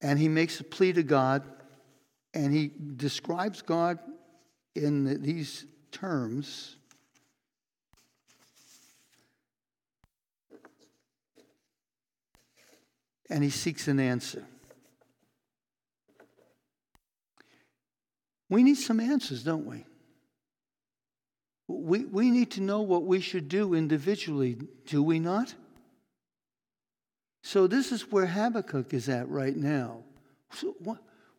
And 0.00 0.18
he 0.18 0.28
makes 0.28 0.60
a 0.60 0.64
plea 0.64 0.92
to 0.92 1.02
God 1.02 1.42
and 2.34 2.52
he 2.52 2.70
describes 2.96 3.62
God 3.62 3.98
in 4.74 5.22
these 5.22 5.64
terms. 5.90 6.76
And 13.30 13.44
he 13.44 13.50
seeks 13.50 13.88
an 13.88 14.00
answer. 14.00 14.44
We 18.48 18.62
need 18.62 18.76
some 18.76 19.00
answers, 19.00 19.42
don't 19.42 19.66
we? 19.66 19.84
We, 21.66 22.04
we 22.04 22.30
need 22.30 22.52
to 22.52 22.62
know 22.62 22.80
what 22.80 23.04
we 23.04 23.20
should 23.20 23.48
do 23.48 23.74
individually, 23.74 24.56
do 24.86 25.02
we 25.02 25.18
not? 25.18 25.54
So, 27.42 27.66
this 27.66 27.92
is 27.92 28.10
where 28.10 28.26
Habakkuk 28.26 28.94
is 28.94 29.08
at 29.08 29.28
right 29.28 29.56
now. 29.56 30.02
So 30.50 30.74
what, 30.78 30.98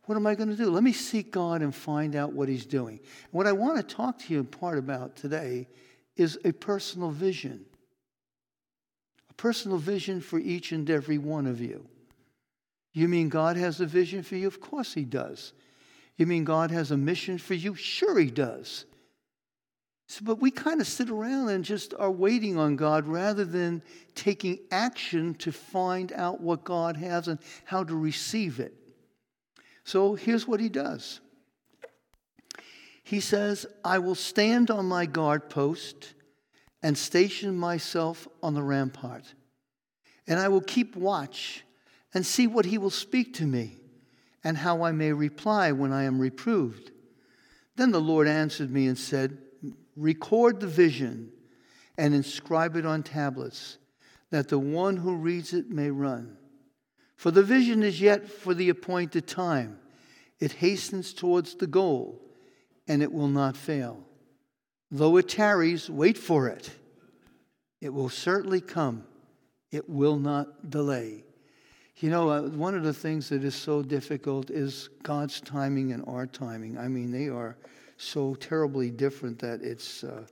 What 0.10 0.16
am 0.16 0.26
I 0.26 0.34
going 0.34 0.50
to 0.50 0.56
do? 0.56 0.72
Let 0.72 0.82
me 0.82 0.92
seek 0.92 1.32
God 1.32 1.62
and 1.62 1.74
find 1.74 2.16
out 2.16 2.34
what 2.34 2.50
He's 2.50 2.66
doing. 2.66 3.00
What 3.30 3.46
I 3.46 3.52
want 3.52 3.78
to 3.78 3.96
talk 3.96 4.18
to 4.20 4.34
you 4.34 4.40
in 4.40 4.48
part 4.48 4.80
about 4.80 5.16
today 5.16 5.68
is 6.16 6.40
a 6.44 6.52
personal 6.52 7.12
vision. 7.12 7.64
Personal 9.40 9.78
vision 9.78 10.20
for 10.20 10.38
each 10.38 10.74
and 10.74 10.90
every 10.90 11.18
one 11.18 11.48
of 11.48 11.62
you. 11.62 11.86
You 12.92 13.08
mean 13.08 13.30
God 13.30 13.56
has 13.56 13.80
a 13.80 13.86
vision 13.86 14.22
for 14.22 14.36
you? 14.36 14.48
Of 14.48 14.60
course 14.60 14.94
He 14.94 15.06
does. 15.06 15.54
You 16.18 16.26
mean 16.26 16.44
God 16.44 16.72
has 16.72 16.92
a 16.92 16.98
mission 16.98 17.38
for 17.38 17.54
you? 17.54 17.74
Sure, 17.74 18.20
He 18.20 18.30
does. 18.30 18.84
So, 20.10 20.26
but 20.26 20.42
we 20.42 20.52
kind 20.52 20.82
of 20.82 20.88
sit 20.88 21.10
around 21.10 21.48
and 21.52 21.64
just 21.64 21.94
are 21.98 22.12
waiting 22.12 22.58
on 22.58 22.76
God 22.76 23.08
rather 23.08 23.46
than 23.46 23.82
taking 24.14 24.60
action 24.72 25.36
to 25.36 25.54
find 25.54 26.12
out 26.12 26.42
what 26.42 26.66
God 26.66 26.98
has 26.98 27.30
and 27.30 27.40
how 27.64 27.86
to 27.86 27.96
receive 27.96 28.60
it. 28.60 28.74
So 29.86 30.16
here's 30.16 30.46
what 30.46 30.60
he 30.60 30.68
does 30.68 31.22
He 33.06 33.22
says, 33.22 33.66
I 33.86 34.00
will 34.00 34.16
stand 34.16 34.70
on 34.70 34.86
my 34.86 35.06
guard 35.06 35.50
post 35.50 36.14
and 36.82 36.98
station 36.98 37.56
myself 37.56 38.28
on 38.42 38.54
the 38.54 38.64
rampart, 38.64 39.34
and 40.28 40.40
I 40.40 40.48
will 40.48 40.62
keep 40.62 40.96
watch 40.96 41.64
and 42.14 42.26
see 42.26 42.48
what 42.48 42.66
he 42.66 42.78
will 42.78 42.90
speak 42.90 43.34
to 43.36 43.46
me 43.46 43.78
and 44.44 44.58
how 44.58 44.84
I 44.84 44.92
may 44.92 45.12
reply 45.12 45.72
when 45.72 45.92
I 45.92 46.04
am 46.04 46.20
reproved. 46.20 46.92
Then 47.76 47.92
the 47.92 48.02
Lord 48.02 48.28
answered 48.28 48.72
me 48.72 48.88
and 48.88 48.98
said, 48.98 49.38
Record 49.96 50.60
the 50.60 50.68
vision 50.68 51.32
and 51.98 52.14
inscribe 52.14 52.78
it 52.78 52.86
on 52.86 53.04
tablets, 53.04 53.78
that 54.32 54.48
the 54.48 54.60
one 54.60 54.98
who 54.98 55.16
reads 55.16 55.54
it 55.54 55.70
may 55.70 55.92
run. 55.92 56.38
For 57.18 57.32
the 57.32 57.44
vision 57.44 57.84
is 57.84 58.00
yet 58.00 58.30
for 58.30 58.54
the 58.54 58.70
appointed 58.70 59.28
time. 59.28 59.80
It 60.40 60.54
hastens 60.54 61.14
towards 61.14 61.56
the 61.56 61.68
goal, 61.68 62.22
and 62.88 63.04
it 63.04 63.12
will 63.12 63.28
not 63.28 63.58
fail. 63.58 64.06
Though 64.92 65.18
it 65.18 65.30
tarries, 65.30 65.90
wait 65.90 66.18
for 66.18 66.48
it. 66.48 66.72
It 67.82 67.94
will 67.94 68.10
certainly 68.10 68.62
come, 68.62 69.04
it 69.72 69.90
will 69.90 70.18
not 70.18 70.70
delay. 70.70 71.24
You 71.98 72.10
know, 72.10 72.30
uh, 72.30 72.42
one 72.44 72.76
of 72.76 72.84
the 72.84 72.94
things 72.94 73.30
that 73.30 73.44
is 73.44 73.56
so 73.56 73.82
difficult 73.82 74.50
is 74.50 74.90
God's 75.04 75.42
timing 75.42 75.92
and 75.92 76.04
our 76.08 76.26
timing. 76.26 76.78
I 76.78 76.88
mean, 76.88 77.12
they 77.12 77.28
are 77.28 77.58
so 77.98 78.36
terribly 78.36 78.90
different 78.90 79.40
that 79.40 79.62
it's, 79.62 80.04
uh, 80.06 80.24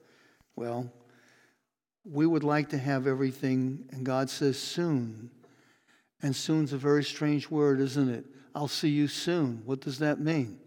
well, 0.55 0.89
we 2.09 2.25
would 2.25 2.45
like 2.45 2.69
to 2.69 2.77
have 2.77 3.05
everything, 3.05 3.85
and 3.91 4.05
God 4.05 4.29
says 4.29 4.57
soon. 4.57 5.29
And 6.21 6.35
soon's 6.35 6.71
a 6.73 6.77
very 6.77 7.03
strange 7.03 7.49
word, 7.49 7.81
isn't 7.81 8.09
it? 8.09 8.25
I'll 8.55 8.69
see 8.69 8.89
you 8.89 9.07
soon. 9.07 9.61
What 9.65 9.81
does 9.81 9.99
that 9.99 10.19
mean? 10.19 10.59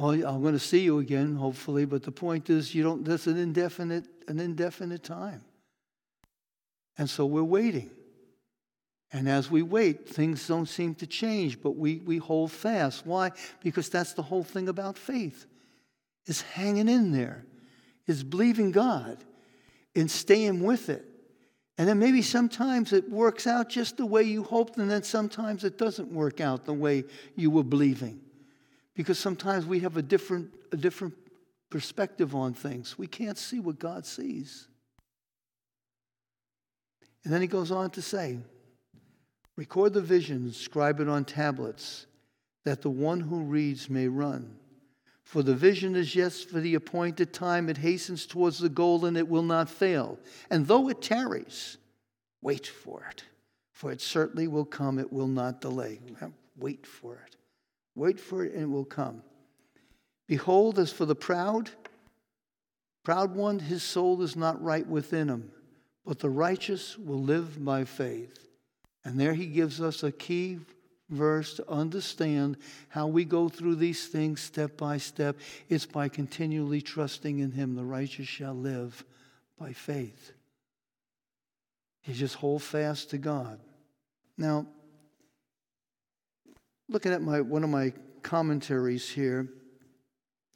Well, 0.00 0.12
I'm 0.12 0.40
going 0.40 0.54
to 0.54 0.58
see 0.58 0.80
you 0.80 0.98
again, 0.98 1.36
hopefully, 1.36 1.84
but 1.84 2.02
the 2.02 2.10
point 2.10 2.48
is, 2.48 2.74
you 2.74 2.82
don't. 2.82 3.04
That's 3.04 3.26
an 3.26 3.36
indefinite, 3.36 4.06
an 4.28 4.40
indefinite 4.40 5.02
time. 5.02 5.44
And 6.96 7.08
so 7.08 7.26
we're 7.26 7.42
waiting. 7.42 7.90
And 9.12 9.28
as 9.28 9.50
we 9.50 9.60
wait, 9.60 10.08
things 10.08 10.48
don't 10.48 10.64
seem 10.64 10.94
to 10.96 11.06
change, 11.06 11.60
but 11.60 11.72
we, 11.72 11.96
we 11.98 12.16
hold 12.16 12.50
fast. 12.50 13.04
Why? 13.04 13.32
Because 13.62 13.90
that's 13.90 14.14
the 14.14 14.22
whole 14.22 14.42
thing 14.42 14.70
about 14.70 14.96
faith 14.96 15.44
is 16.24 16.40
hanging 16.40 16.88
in 16.88 17.12
there, 17.12 17.44
is 18.06 18.24
believing 18.24 18.70
God 18.70 19.18
and 19.94 20.10
staying 20.10 20.64
with 20.64 20.88
it. 20.88 21.04
And 21.76 21.86
then 21.86 21.98
maybe 21.98 22.22
sometimes 22.22 22.94
it 22.94 23.10
works 23.10 23.46
out 23.46 23.68
just 23.68 23.98
the 23.98 24.06
way 24.06 24.22
you 24.22 24.44
hoped, 24.44 24.78
and 24.78 24.90
then 24.90 25.02
sometimes 25.02 25.62
it 25.62 25.76
doesn't 25.76 26.10
work 26.10 26.40
out 26.40 26.64
the 26.64 26.72
way 26.72 27.04
you 27.36 27.50
were 27.50 27.64
believing. 27.64 28.22
Because 29.00 29.18
sometimes 29.18 29.64
we 29.64 29.80
have 29.80 29.96
a 29.96 30.02
different, 30.02 30.50
a 30.72 30.76
different 30.76 31.14
perspective 31.70 32.34
on 32.34 32.52
things. 32.52 32.98
We 32.98 33.06
can't 33.06 33.38
see 33.38 33.58
what 33.58 33.78
God 33.78 34.04
sees. 34.04 34.68
And 37.24 37.32
then 37.32 37.40
he 37.40 37.46
goes 37.46 37.70
on 37.70 37.88
to 37.92 38.02
say, 38.02 38.36
Record 39.56 39.94
the 39.94 40.02
vision, 40.02 40.52
scribe 40.52 41.00
it 41.00 41.08
on 41.08 41.24
tablets, 41.24 42.08
that 42.66 42.82
the 42.82 42.90
one 42.90 43.20
who 43.20 43.40
reads 43.40 43.88
may 43.88 44.06
run. 44.06 44.54
For 45.24 45.42
the 45.42 45.54
vision 45.54 45.96
is 45.96 46.14
yes 46.14 46.42
for 46.42 46.60
the 46.60 46.74
appointed 46.74 47.32
time, 47.32 47.70
it 47.70 47.78
hastens 47.78 48.26
towards 48.26 48.58
the 48.58 48.68
goal 48.68 49.06
and 49.06 49.16
it 49.16 49.30
will 49.30 49.42
not 49.42 49.70
fail. 49.70 50.18
And 50.50 50.66
though 50.66 50.90
it 50.90 51.00
tarries, 51.00 51.78
wait 52.42 52.66
for 52.66 53.06
it, 53.10 53.24
for 53.72 53.90
it 53.92 54.02
certainly 54.02 54.46
will 54.46 54.66
come, 54.66 54.98
it 54.98 55.10
will 55.10 55.26
not 55.26 55.62
delay. 55.62 56.00
Wait 56.54 56.86
for 56.86 57.14
it. 57.26 57.36
Wait 57.94 58.20
for 58.20 58.44
it 58.44 58.52
and 58.52 58.62
it 58.62 58.70
will 58.70 58.84
come. 58.84 59.22
Behold, 60.26 60.78
as 60.78 60.92
for 60.92 61.06
the 61.06 61.14
proud, 61.14 61.70
proud 63.02 63.34
one, 63.34 63.58
his 63.58 63.82
soul 63.82 64.22
is 64.22 64.36
not 64.36 64.62
right 64.62 64.86
within 64.86 65.28
him, 65.28 65.50
but 66.04 66.18
the 66.18 66.30
righteous 66.30 66.96
will 66.96 67.22
live 67.22 67.64
by 67.64 67.84
faith. 67.84 68.48
And 69.04 69.18
there 69.18 69.34
he 69.34 69.46
gives 69.46 69.80
us 69.80 70.02
a 70.02 70.12
key 70.12 70.60
verse 71.10 71.54
to 71.54 71.68
understand 71.70 72.56
how 72.88 73.06
we 73.06 73.24
go 73.24 73.48
through 73.48 73.74
these 73.74 74.06
things 74.06 74.40
step 74.40 74.76
by 74.76 74.96
step. 74.96 75.36
It's 75.68 75.86
by 75.86 76.08
continually 76.08 76.80
trusting 76.80 77.40
in 77.40 77.52
Him. 77.52 77.74
The 77.74 77.84
righteous 77.84 78.28
shall 78.28 78.54
live 78.54 79.04
by 79.58 79.72
faith. 79.72 80.32
You 82.04 82.14
just 82.14 82.36
hold 82.36 82.62
fast 82.62 83.10
to 83.10 83.18
God. 83.18 83.60
Now, 84.38 84.66
looking 86.90 87.12
at 87.12 87.22
my 87.22 87.40
one 87.40 87.64
of 87.64 87.70
my 87.70 87.92
commentaries 88.22 89.08
here, 89.08 89.48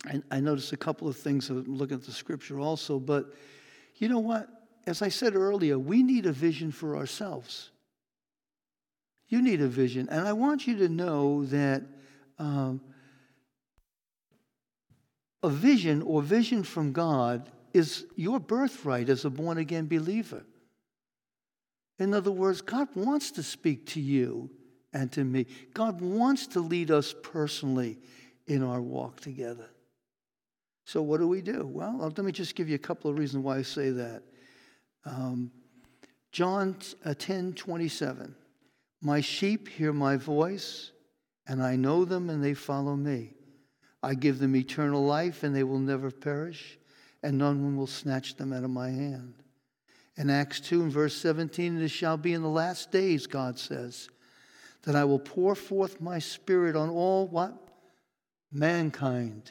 and 0.09 0.23
I 0.31 0.40
noticed 0.40 0.73
a 0.73 0.77
couple 0.77 1.09
of 1.09 1.16
things. 1.16 1.49
I'm 1.49 1.64
looking 1.64 1.97
at 1.97 2.05
the 2.05 2.12
scripture 2.12 2.61
also, 2.61 2.99
but 2.99 3.35
you 3.97 4.09
know 4.09 4.18
what? 4.18 4.49
As 4.87 5.01
I 5.01 5.09
said 5.09 5.35
earlier, 5.35 5.79
we 5.79 6.03
need 6.03 6.27
a 6.27 6.33
vision 6.33 6.70
for 6.70 6.97
ourselves. 6.97 7.70
You 9.29 9.40
need 9.40 9.62
a 9.62 9.68
vision. 9.68 10.09
And 10.11 10.29
I 10.29 10.35
want 10.35 10.66
you 10.66 10.77
to 10.79 10.88
know 10.88 11.44
that 11.47 11.83
um, 12.38 12.83
a 15.42 15.49
vision 15.49 16.03
or 16.03 16.20
vision 16.20 16.62
from 16.62 16.92
God 16.92 17.51
is 17.73 18.07
your 18.14 18.38
birthright 18.38 19.09
as 19.09 19.25
a 19.25 19.31
born 19.31 19.59
again 19.59 19.87
believer. 19.87 20.44
In 21.99 22.12
other 22.12 22.31
words, 22.31 22.61
God 22.61 22.88
wants 22.94 23.31
to 23.33 23.42
speak 23.42 23.87
to 23.88 24.01
you 24.01 24.51
and 24.94 25.11
to 25.12 25.24
me. 25.24 25.46
God 25.74 26.00
wants 26.00 26.46
to 26.48 26.61
lead 26.61 26.90
us 26.90 27.14
personally 27.22 27.98
in 28.46 28.62
our 28.62 28.80
walk 28.80 29.20
together. 29.20 29.68
So, 30.87 31.02
what 31.02 31.18
do 31.18 31.26
we 31.26 31.42
do? 31.42 31.66
Well, 31.66 31.98
let 31.98 32.18
me 32.18 32.33
just 32.33 32.54
give 32.54 32.68
you 32.68 32.76
a 32.76 32.78
couple 32.78 33.11
of 33.11 33.18
reasons 33.18 33.44
why 33.44 33.59
I 33.59 33.62
say 33.62 33.90
that. 33.90 34.22
Um, 35.04 35.50
John 36.33 36.76
uh, 37.04 37.14
10 37.14 37.54
27. 37.54 38.35
My 39.02 39.20
sheep 39.20 39.68
hear 39.68 39.92
my 39.92 40.16
voice, 40.16 40.92
and 41.46 41.62
I 41.62 41.76
know 41.76 42.04
them, 42.04 42.30
and 42.30 42.42
they 42.42 42.54
follow 42.54 42.96
me. 42.96 43.35
I 44.02 44.14
give 44.14 44.38
them 44.38 44.57
eternal 44.57 45.04
life, 45.04 45.42
and 45.42 45.54
they 45.54 45.64
will 45.64 45.78
never 45.78 46.11
perish, 46.11 46.78
and 47.22 47.38
none 47.38 47.76
will 47.76 47.87
snatch 47.87 48.37
them 48.37 48.52
out 48.52 48.64
of 48.64 48.70
my 48.70 48.90
hand. 48.90 49.35
In 50.16 50.30
Acts 50.30 50.61
2 50.61 50.83
and 50.83 50.92
verse 50.92 51.16
17, 51.16 51.80
it 51.80 51.88
shall 51.88 52.16
be 52.16 52.35
in 52.35 52.42
the 52.42 52.48
last 52.48 52.90
days, 52.90 53.26
God 53.26 53.59
says, 53.59 54.09
that 54.85 54.97
I 54.97 55.05
will 55.05 55.18
pour 55.18 55.55
forth 55.55 56.01
my 56.01 56.18
spirit 56.18 56.77
on 56.77 56.90
all 56.90 57.27
what? 57.27 57.55
Mankind. 58.53 59.51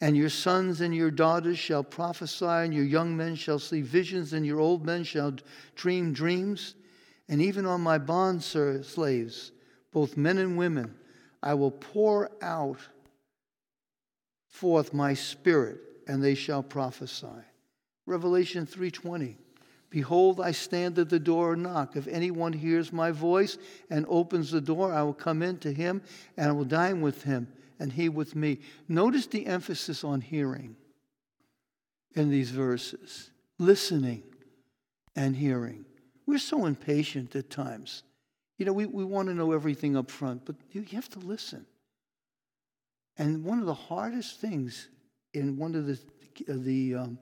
And 0.00 0.16
your 0.16 0.28
sons 0.28 0.80
and 0.80 0.94
your 0.94 1.10
daughters 1.10 1.58
shall 1.58 1.82
prophesy, 1.82 2.44
and 2.46 2.72
your 2.72 2.84
young 2.84 3.16
men 3.16 3.34
shall 3.34 3.58
see 3.58 3.82
visions, 3.82 4.32
and 4.32 4.46
your 4.46 4.60
old 4.60 4.84
men 4.86 5.02
shall 5.04 5.34
dream 5.74 6.12
dreams 6.12 6.74
and 7.28 7.42
even 7.42 7.66
on 7.66 7.82
my 7.82 7.98
bond 7.98 8.42
slaves, 8.42 9.52
both 9.92 10.16
men 10.16 10.38
and 10.38 10.56
women, 10.56 10.94
I 11.42 11.54
will 11.54 11.70
pour 11.70 12.30
out 12.42 12.80
forth 14.46 14.94
my 14.94 15.14
spirit, 15.14 15.78
and 16.06 16.24
they 16.24 16.34
shall 16.34 16.62
prophesy. 16.62 17.26
Revelation 18.06 18.66
3:20. 18.66 19.36
Behold, 19.90 20.40
I 20.40 20.52
stand 20.52 20.98
at 20.98 21.08
the 21.08 21.18
door 21.18 21.54
and 21.54 21.62
knock. 21.62 21.96
If 21.96 22.06
anyone 22.08 22.52
hears 22.52 22.92
my 22.92 23.10
voice 23.10 23.56
and 23.88 24.04
opens 24.08 24.50
the 24.50 24.60
door, 24.60 24.92
I 24.92 25.02
will 25.02 25.14
come 25.14 25.42
in 25.42 25.58
to 25.58 25.72
him 25.72 26.02
and 26.36 26.48
I 26.50 26.52
will 26.52 26.64
dine 26.64 27.00
with 27.00 27.22
him 27.22 27.48
and 27.78 27.92
he 27.92 28.08
with 28.08 28.36
me. 28.36 28.58
Notice 28.86 29.26
the 29.26 29.46
emphasis 29.46 30.04
on 30.04 30.20
hearing 30.20 30.76
in 32.14 32.30
these 32.30 32.50
verses 32.50 33.30
listening 33.58 34.22
and 35.16 35.34
hearing. 35.34 35.84
We're 36.26 36.38
so 36.38 36.66
impatient 36.66 37.34
at 37.34 37.50
times. 37.50 38.02
You 38.58 38.66
know, 38.66 38.72
we, 38.72 38.86
we 38.86 39.04
want 39.04 39.28
to 39.28 39.34
know 39.34 39.52
everything 39.52 39.96
up 39.96 40.10
front, 40.10 40.44
but 40.44 40.56
you 40.72 40.84
have 40.92 41.08
to 41.10 41.18
listen. 41.18 41.64
And 43.16 43.44
one 43.44 43.58
of 43.58 43.66
the 43.66 43.74
hardest 43.74 44.40
things 44.40 44.88
in 45.32 45.56
one 45.56 45.74
of 45.74 45.86
the, 45.86 45.98
the 46.46 46.94
um, 46.94 47.18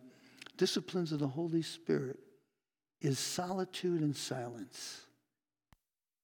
disciplines 0.56 1.12
of 1.12 1.20
the 1.20 1.28
Holy 1.28 1.62
Spirit 1.62 2.18
is 3.00 3.18
solitude 3.18 4.00
and 4.00 4.16
silence. 4.16 5.02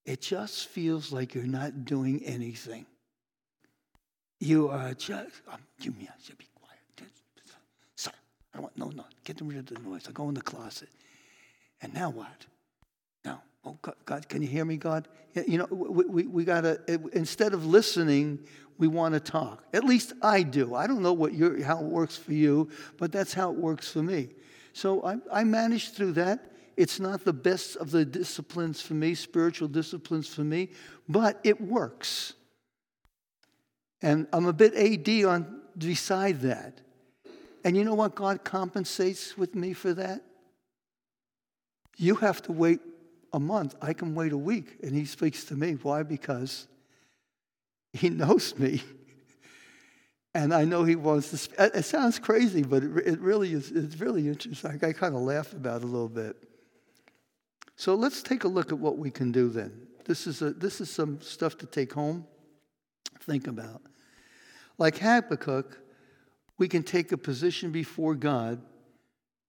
It 0.04 0.20
just 0.20 0.68
feels 0.68 1.12
like 1.12 1.34
you're 1.34 1.44
not 1.44 1.84
doing 1.84 2.22
anything. 2.24 2.86
You 4.40 4.68
are 4.68 4.94
just, 4.94 5.30
um, 5.50 5.60
you 5.80 5.92
me, 5.92 6.08
I 6.08 6.20
should 6.20 6.38
be 6.38 6.48
quiet. 6.60 7.12
Son, 7.94 8.14
I 8.54 8.60
want, 8.60 8.76
no, 8.76 8.88
no, 8.88 9.04
get 9.22 9.40
rid 9.40 9.58
of 9.58 9.66
the 9.66 9.78
noise. 9.80 10.04
I'll 10.08 10.12
go 10.12 10.28
in 10.28 10.34
the 10.34 10.42
closet. 10.42 10.88
And 11.80 11.94
now 11.94 12.10
what? 12.10 12.46
Now, 13.24 13.42
oh, 13.64 13.78
God, 13.80 13.94
God 14.04 14.28
can 14.28 14.42
you 14.42 14.48
hear 14.48 14.64
me, 14.64 14.76
God? 14.76 15.06
You 15.34 15.58
know, 15.58 15.66
we, 15.70 16.04
we, 16.06 16.26
we 16.26 16.44
got 16.44 16.62
to, 16.62 16.80
instead 17.12 17.54
of 17.54 17.64
listening, 17.64 18.40
we 18.78 18.88
want 18.88 19.14
to 19.14 19.20
talk. 19.20 19.62
At 19.72 19.84
least 19.84 20.12
I 20.22 20.42
do. 20.42 20.74
I 20.74 20.88
don't 20.88 21.02
know 21.02 21.12
what 21.12 21.34
your, 21.34 21.62
how 21.62 21.78
it 21.78 21.84
works 21.84 22.16
for 22.16 22.32
you, 22.32 22.68
but 22.98 23.12
that's 23.12 23.32
how 23.32 23.50
it 23.52 23.56
works 23.56 23.88
for 23.88 24.02
me. 24.02 24.30
So 24.72 25.04
I, 25.04 25.18
I 25.32 25.44
managed 25.44 25.94
through 25.94 26.12
that. 26.12 26.51
It's 26.76 26.98
not 26.98 27.24
the 27.24 27.32
best 27.32 27.76
of 27.76 27.90
the 27.90 28.04
disciplines 28.04 28.80
for 28.80 28.94
me, 28.94 29.14
spiritual 29.14 29.68
disciplines 29.68 30.28
for 30.28 30.42
me, 30.42 30.70
but 31.08 31.40
it 31.44 31.60
works. 31.60 32.34
And 34.00 34.26
I'm 34.32 34.46
a 34.46 34.52
bit 34.52 34.74
AD 34.74 35.24
on 35.24 35.60
beside 35.76 36.40
that. 36.40 36.80
And 37.64 37.76
you 37.76 37.84
know 37.84 37.94
what 37.94 38.14
God 38.14 38.42
compensates 38.44 39.36
with 39.38 39.54
me 39.54 39.72
for 39.72 39.94
that? 39.94 40.22
You 41.96 42.16
have 42.16 42.42
to 42.42 42.52
wait 42.52 42.80
a 43.32 43.38
month. 43.38 43.76
I 43.80 43.92
can 43.92 44.14
wait 44.14 44.32
a 44.32 44.36
week. 44.36 44.78
And 44.82 44.94
he 44.94 45.04
speaks 45.04 45.44
to 45.44 45.54
me. 45.54 45.74
Why? 45.74 46.02
Because 46.02 46.66
he 47.92 48.08
knows 48.10 48.58
me. 48.58 48.82
And 50.34 50.54
I 50.54 50.64
know 50.64 50.82
he 50.84 50.96
wants 50.96 51.28
to. 51.28 51.36
Sp- 51.36 51.60
it 51.60 51.84
sounds 51.84 52.18
crazy, 52.18 52.62
but 52.62 52.82
it, 52.82 52.90
it 53.06 53.20
really 53.20 53.52
is. 53.52 53.70
It's 53.70 54.00
really 54.00 54.28
interesting. 54.28 54.80
I 54.82 54.94
kind 54.94 55.14
of 55.14 55.20
laugh 55.20 55.52
about 55.52 55.82
it 55.82 55.84
a 55.84 55.86
little 55.86 56.08
bit. 56.08 56.36
So 57.76 57.94
let's 57.94 58.22
take 58.22 58.44
a 58.44 58.48
look 58.48 58.72
at 58.72 58.78
what 58.78 58.98
we 58.98 59.10
can 59.10 59.32
do 59.32 59.48
then. 59.48 59.72
This 60.04 60.26
is, 60.26 60.42
a, 60.42 60.50
this 60.50 60.80
is 60.80 60.90
some 60.90 61.20
stuff 61.20 61.58
to 61.58 61.66
take 61.66 61.92
home, 61.92 62.26
think 63.20 63.46
about. 63.46 63.82
Like 64.78 64.98
Habakkuk, 64.98 65.78
we 66.58 66.68
can 66.68 66.82
take 66.82 67.12
a 67.12 67.16
position 67.16 67.70
before 67.72 68.14
God 68.14 68.60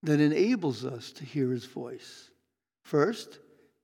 that 0.02 0.20
enables 0.20 0.84
us 0.84 1.12
to 1.12 1.24
hear 1.24 1.50
his 1.50 1.64
voice. 1.64 2.30
First, 2.84 3.38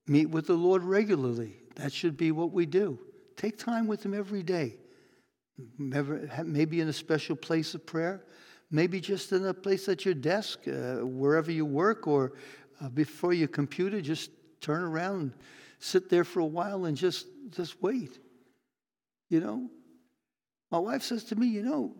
meet 0.06 0.26
with 0.26 0.46
the 0.46 0.54
Lord 0.54 0.84
regularly. 0.84 1.56
That 1.76 1.92
should 1.92 2.16
be 2.16 2.30
what 2.30 2.52
we 2.52 2.66
do. 2.66 2.98
Take 3.36 3.58
time 3.58 3.86
with 3.86 4.04
him 4.04 4.14
every 4.14 4.42
day. 4.42 4.76
Maybe 5.78 6.80
in 6.80 6.88
a 6.88 6.92
special 6.92 7.36
place 7.36 7.74
of 7.74 7.86
prayer, 7.86 8.24
maybe 8.70 9.00
just 9.00 9.32
in 9.32 9.46
a 9.46 9.54
place 9.54 9.88
at 9.88 10.04
your 10.04 10.14
desk, 10.14 10.60
uh, 10.68 10.96
wherever 10.96 11.50
you 11.50 11.64
work, 11.64 12.06
or 12.06 12.32
uh, 12.80 12.88
before 12.88 13.32
your 13.32 13.48
computer, 13.48 14.00
just 14.00 14.30
turn 14.60 14.82
around, 14.82 15.32
sit 15.78 16.08
there 16.08 16.24
for 16.24 16.40
a 16.40 16.46
while, 16.46 16.84
and 16.84 16.96
just, 16.96 17.26
just 17.50 17.82
wait. 17.82 18.18
You 19.28 19.40
know, 19.40 19.70
my 20.70 20.78
wife 20.78 21.02
says 21.02 21.24
to 21.24 21.36
me, 21.36 21.46
you 21.46 21.62
know, 21.62 21.94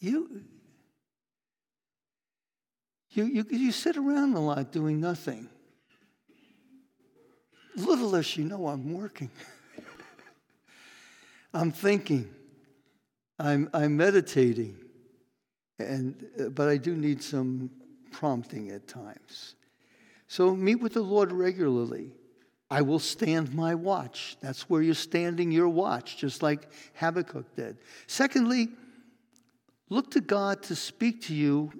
you, 0.00 0.42
you, 3.10 3.24
you, 3.24 3.46
you 3.50 3.72
sit 3.72 3.96
around 3.96 4.34
a 4.34 4.40
lot 4.40 4.72
doing 4.72 5.00
nothing. 5.00 5.48
Little 7.76 8.10
does 8.10 8.26
she 8.26 8.42
know 8.42 8.68
I'm 8.68 8.92
working. 8.92 9.30
I'm 11.54 11.70
thinking. 11.72 12.28
I'm, 13.38 13.68
I'm 13.72 13.96
meditating. 13.96 14.76
And, 15.78 16.50
but 16.50 16.68
I 16.68 16.76
do 16.76 16.94
need 16.94 17.22
some 17.22 17.70
prompting 18.12 18.70
at 18.70 18.86
times. 18.86 19.56
So 20.28 20.54
meet 20.54 20.76
with 20.76 20.94
the 20.94 21.02
Lord 21.02 21.32
regularly. 21.32 22.12
I 22.70 22.80
will 22.80 22.98
stand 22.98 23.54
my 23.54 23.74
watch. 23.74 24.36
That's 24.40 24.70
where 24.70 24.80
you're 24.80 24.94
standing 24.94 25.52
your 25.52 25.68
watch, 25.68 26.16
just 26.16 26.42
like 26.42 26.68
Habakkuk 26.94 27.54
did. 27.54 27.76
Secondly, 28.06 28.68
look 29.90 30.10
to 30.12 30.20
God 30.20 30.62
to 30.64 30.74
speak 30.74 31.20
to 31.22 31.34
you 31.34 31.70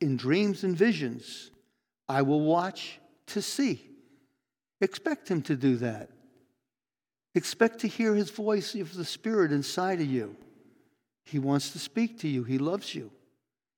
in 0.00 0.16
dreams 0.16 0.64
and 0.64 0.76
visions. 0.76 1.52
I 2.08 2.22
will 2.22 2.40
watch 2.40 2.98
to 3.28 3.40
see. 3.40 3.88
Expect 4.80 5.28
Him 5.30 5.42
to 5.42 5.56
do 5.56 5.76
that. 5.76 6.10
Expect 7.36 7.78
to 7.80 7.86
hear 7.88 8.14
His 8.14 8.30
voice 8.30 8.74
of 8.74 8.94
the 8.94 9.04
Spirit 9.04 9.52
inside 9.52 10.00
of 10.00 10.06
you. 10.06 10.36
He 11.24 11.38
wants 11.38 11.70
to 11.70 11.78
speak 11.78 12.18
to 12.20 12.28
you, 12.28 12.42
He 12.42 12.58
loves 12.58 12.94
you. 12.94 13.12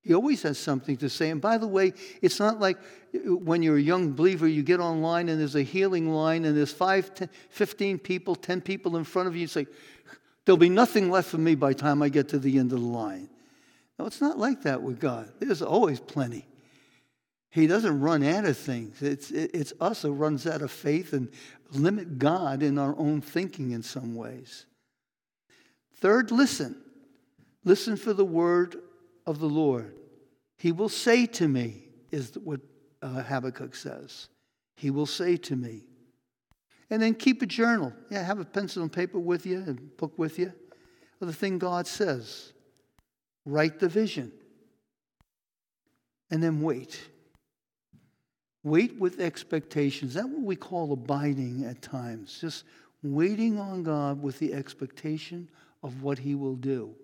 He 0.09 0.14
always 0.14 0.40
has 0.44 0.56
something 0.59 0.96
to 0.96 1.11
say. 1.11 1.28
And 1.28 1.38
by 1.38 1.59
the 1.59 1.68
way, 1.68 1.92
it's 2.22 2.40
not 2.40 2.59
like 2.59 2.78
uh, 3.14 3.36
when 3.36 3.62
you're 3.62 3.76
a 3.76 3.80
young 3.80 4.14
believer, 4.14 4.48
you 4.48 4.62
get 4.62 4.80
online 4.80 5.28
and 5.28 5.38
there's 5.38 5.54
a 5.54 5.62
healing 5.62 6.09
line 6.09 6.46
and 6.46 6.56
there's 6.56 6.72
five, 6.72 7.14
10, 7.14 7.28
15 7.50 7.98
people, 7.98 8.34
10 8.34 8.62
people 8.62 8.96
in 8.96 9.04
front 9.04 9.28
of 9.28 9.34
you. 9.34 9.42
You 9.42 9.48
say, 9.48 9.66
There'll 10.46 10.56
be 10.56 10.70
nothing 10.70 11.11
left 11.11 11.28
for 11.28 11.36
me 11.36 11.54
by 11.54 11.74
the 11.74 11.78
time 11.78 12.00
I 12.00 12.09
get 12.09 12.30
to 12.30 12.38
the 12.38 12.59
end 12.59 12.72
of 12.72 12.80
the 12.80 12.86
line. 12.86 13.28
No, 13.98 14.06
it's 14.06 14.22
not 14.22 14.38
like 14.38 14.62
that 14.62 14.80
with 14.80 14.98
God. 14.98 15.30
There's 15.40 15.61
always 15.61 16.00
plenty. 16.00 16.46
He 17.50 17.66
doesn't 17.66 18.00
run 18.00 18.22
out 18.22 18.46
of 18.46 18.56
things. 18.56 19.02
It's, 19.02 19.30
it's 19.30 19.74
us 19.78 20.00
who 20.00 20.12
runs 20.12 20.46
out 20.46 20.62
of 20.62 20.70
faith 20.70 21.12
and 21.12 21.28
limit 21.72 22.18
God 22.18 22.62
in 22.62 22.78
our 22.78 22.96
own 22.96 23.20
thinking 23.20 23.72
in 23.72 23.82
some 23.82 24.14
ways. 24.14 24.64
Third, 25.96 26.30
listen. 26.30 26.76
Listen 27.62 27.98
for 27.98 28.14
the 28.14 28.24
word 28.24 28.76
of 29.26 29.40
the 29.40 29.48
Lord. 29.50 29.97
He 30.59 30.72
will 30.72 30.88
say 30.88 31.26
to 31.26 31.48
me, 31.48 31.84
is 32.11 32.36
what 32.42 32.61
uh, 33.02 33.22
Habakkuk 33.22 33.74
says. 33.74 34.28
He 34.76 34.90
will 34.90 35.06
say 35.06 35.36
to 35.36 35.56
me. 35.56 35.84
And 36.90 37.02
then 37.02 37.14
keep 37.14 37.42
a 37.42 37.46
journal. 37.46 37.92
Yeah, 38.11 38.22
have 38.22 38.40
a 38.40 38.44
pencil 38.44 38.82
and 38.82 38.92
paper 38.92 39.18
with 39.18 39.46
you 39.46 39.59
and 39.59 39.96
book 39.96 40.12
with 40.16 40.38
you 40.38 40.52
of 41.20 41.26
the 41.26 41.32
thing 41.32 41.59
God 41.59 41.86
says. 41.86 42.52
Write 43.44 43.78
the 43.78 43.88
vision. 43.88 44.32
And 46.30 46.42
then 46.42 46.61
wait. 46.61 47.00
Wait 48.64 48.98
with 48.98 49.20
expectations. 49.20 50.14
That's 50.14 50.26
what 50.26 50.42
we 50.42 50.56
call 50.56 50.92
abiding 50.92 51.64
at 51.64 51.82
times. 51.82 52.38
Just 52.40 52.64
waiting 53.02 53.59
on 53.59 53.82
God 53.82 54.22
with 54.22 54.38
the 54.38 54.52
expectation 54.52 55.48
of 55.82 56.02
what 56.02 56.18
He 56.18 56.34
will 56.34 56.56
do. 56.56 56.94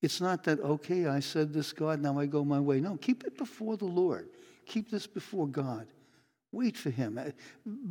It's 0.00 0.20
not 0.20 0.44
that, 0.44 0.60
okay, 0.60 1.06
I 1.06 1.20
said 1.20 1.52
this, 1.52 1.72
God, 1.72 2.00
now 2.00 2.18
I 2.18 2.26
go 2.26 2.44
my 2.44 2.60
way. 2.60 2.80
No, 2.80 2.96
keep 2.96 3.24
it 3.24 3.36
before 3.36 3.76
the 3.76 3.86
Lord. 3.86 4.28
Keep 4.66 4.90
this 4.90 5.06
before 5.06 5.48
God. 5.48 5.86
Wait 6.52 6.76
for 6.76 6.90
Him. 6.90 7.18
Uh, 7.18 7.30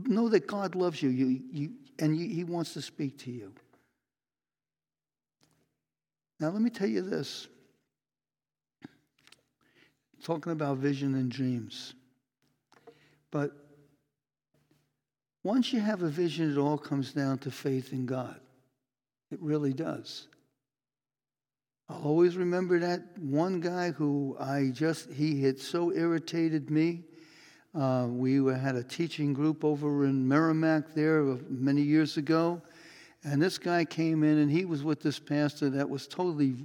know 0.05 0.29
that 0.29 0.47
God 0.47 0.75
loves 0.75 1.01
you, 1.01 1.09
you, 1.09 1.41
you 1.51 1.71
and 1.99 2.15
He 2.15 2.43
wants 2.43 2.73
to 2.73 2.81
speak 2.81 3.17
to 3.19 3.31
you. 3.31 3.51
Now, 6.39 6.49
let 6.49 6.61
me 6.61 6.69
tell 6.69 6.87
you 6.87 7.01
this 7.01 7.47
talking 10.23 10.51
about 10.51 10.77
vision 10.77 11.15
and 11.15 11.31
dreams. 11.31 11.93
But 13.31 13.51
once 15.43 15.71
you 15.71 15.79
have 15.79 16.01
a 16.01 16.09
vision, 16.09 16.51
it 16.51 16.57
all 16.57 16.77
comes 16.77 17.13
down 17.13 17.37
to 17.39 17.51
faith 17.51 17.93
in 17.93 18.05
God. 18.05 18.39
It 19.31 19.39
really 19.41 19.73
does. 19.73 20.27
I'll 21.89 22.01
always 22.03 22.35
remember 22.35 22.79
that 22.79 23.17
one 23.17 23.61
guy 23.61 23.91
who 23.91 24.35
I 24.39 24.71
just, 24.73 25.09
he 25.09 25.41
had 25.41 25.57
so 25.57 25.93
irritated 25.93 26.69
me. 26.69 27.03
Uh, 27.73 28.07
we 28.09 28.35
had 28.53 28.75
a 28.75 28.83
teaching 28.83 29.33
group 29.33 29.63
over 29.63 30.03
in 30.03 30.27
Merrimack 30.27 30.93
there 30.93 31.23
many 31.49 31.81
years 31.81 32.17
ago. 32.17 32.61
And 33.23 33.41
this 33.41 33.57
guy 33.57 33.85
came 33.85 34.23
in 34.23 34.39
and 34.39 34.51
he 34.51 34.65
was 34.65 34.83
with 34.83 35.01
this 35.01 35.17
pastor 35.17 35.69
that 35.71 35.89
was 35.89 36.07
totally 36.07 36.55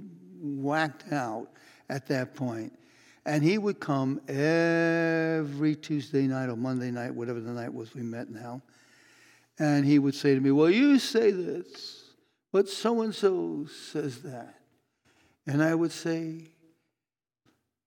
whacked 0.41 1.11
out 1.13 1.47
at 1.89 2.05
that 2.07 2.35
point. 2.35 2.77
And 3.25 3.41
he 3.41 3.57
would 3.57 3.79
come 3.79 4.19
every 4.27 5.77
Tuesday 5.77 6.27
night 6.27 6.49
or 6.49 6.57
Monday 6.57 6.91
night, 6.91 7.15
whatever 7.15 7.39
the 7.39 7.51
night 7.51 7.73
was 7.73 7.95
we 7.95 8.01
met 8.01 8.29
now. 8.29 8.61
And 9.57 9.85
he 9.85 9.99
would 9.99 10.15
say 10.15 10.35
to 10.35 10.41
me, 10.41 10.51
Well, 10.51 10.69
you 10.69 10.99
say 10.99 11.31
this, 11.31 12.03
but 12.51 12.67
so 12.67 13.01
and 13.01 13.15
so 13.15 13.67
says 13.91 14.21
that. 14.23 14.62
And 15.45 15.61
I 15.61 15.75
would 15.75 15.91
say, 15.91 16.49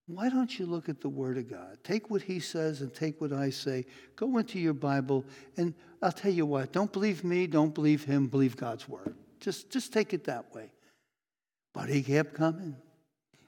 why 0.07 0.29
don't 0.29 0.57
you 0.59 0.67
look 0.67 0.89
at 0.89 1.01
the 1.01 1.09
Word 1.09 1.37
of 1.37 1.51
God? 1.51 1.79
Take 1.83 2.11
what 2.11 2.23
He 2.23 2.39
says 2.39 2.81
and 2.81 2.95
take 2.95 3.21
what 3.21 3.33
I 3.33 3.51
say. 3.51 3.87
Go 4.15 4.39
into 4.39 4.59
your 4.59 4.75
Bible, 4.75 5.25
and 5.57 5.75
I'll 6.01 6.13
tell 6.13 6.31
you 6.31 6.47
what 6.47 6.73
don't 6.73 6.93
believe 6.93 7.25
me, 7.25 7.47
don't 7.47 7.75
believe 7.75 8.05
Him, 8.05 8.29
believe 8.29 8.57
God's 8.57 8.89
Word. 8.89 9.17
Just, 9.41 9.71
just 9.71 9.93
take 9.93 10.13
it 10.13 10.25
that 10.25 10.55
way. 10.55 10.71
But 11.75 11.89
He 11.89 12.03
kept 12.03 12.35
coming 12.35 12.77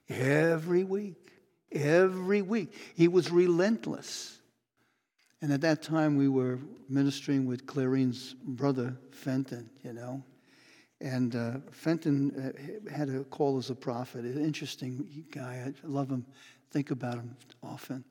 every 0.08 0.82
week, 0.82 1.30
every 1.70 2.42
week. 2.42 2.74
He 2.94 3.06
was 3.08 3.30
relentless. 3.30 4.38
And 5.40 5.52
at 5.52 5.60
that 5.60 5.82
time, 5.82 6.16
we 6.16 6.26
were 6.26 6.58
ministering 6.88 7.46
with 7.46 7.66
Clarine's 7.66 8.34
brother, 8.34 8.96
Fenton, 9.12 9.70
you 9.84 9.92
know. 9.92 10.24
And 11.00 11.36
uh, 11.36 11.52
Fenton 11.70 12.32
uh, 12.88 12.90
had 12.90 13.08
a 13.08 13.24
call 13.24 13.58
as 13.58 13.70
a 13.70 13.74
prophet. 13.74 14.24
An 14.24 14.44
interesting 14.44 15.24
guy. 15.30 15.64
I 15.66 15.86
love 15.86 16.10
him. 16.10 16.26
Think 16.70 16.90
about 16.90 17.14
him 17.14 17.36
often. 17.62 18.04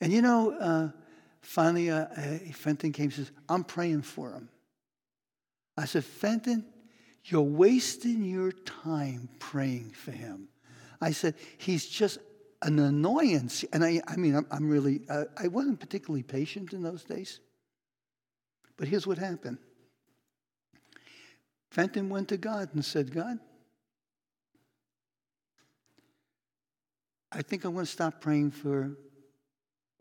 And 0.00 0.12
you 0.12 0.22
know, 0.22 0.52
uh, 0.52 0.90
finally, 1.40 1.90
uh, 1.90 2.06
Fenton 2.52 2.92
came 2.92 3.04
and 3.04 3.12
says, 3.12 3.30
I'm 3.48 3.64
praying 3.64 4.02
for 4.02 4.32
him. 4.32 4.48
I 5.76 5.86
said, 5.86 6.04
Fenton, 6.04 6.64
You're 7.24 7.40
wasting 7.42 8.24
your 8.24 8.52
time 8.52 9.28
praying 9.38 9.92
for 9.92 10.10
him. 10.10 10.48
I 11.00 11.12
said, 11.12 11.34
He's 11.56 11.86
just 11.86 12.18
an 12.62 12.78
annoyance. 12.78 13.64
And 13.72 13.82
I, 13.82 14.02
I 14.06 14.16
mean, 14.16 14.36
I'm, 14.36 14.46
I'm 14.50 14.68
really, 14.68 15.00
uh, 15.08 15.24
I 15.36 15.48
wasn't 15.48 15.80
particularly 15.80 16.22
patient 16.22 16.74
in 16.74 16.82
those 16.82 17.04
days. 17.04 17.40
But 18.76 18.88
here's 18.88 19.06
what 19.06 19.18
happened 19.18 19.58
Fenton 21.70 22.08
went 22.08 22.28
to 22.28 22.36
God 22.36 22.70
and 22.74 22.84
said, 22.84 23.12
God, 23.12 23.38
I 27.32 27.42
think 27.42 27.64
I'm 27.64 27.74
going 27.74 27.86
to 27.86 27.90
stop 27.90 28.20
praying 28.20 28.50
for, 28.50 28.90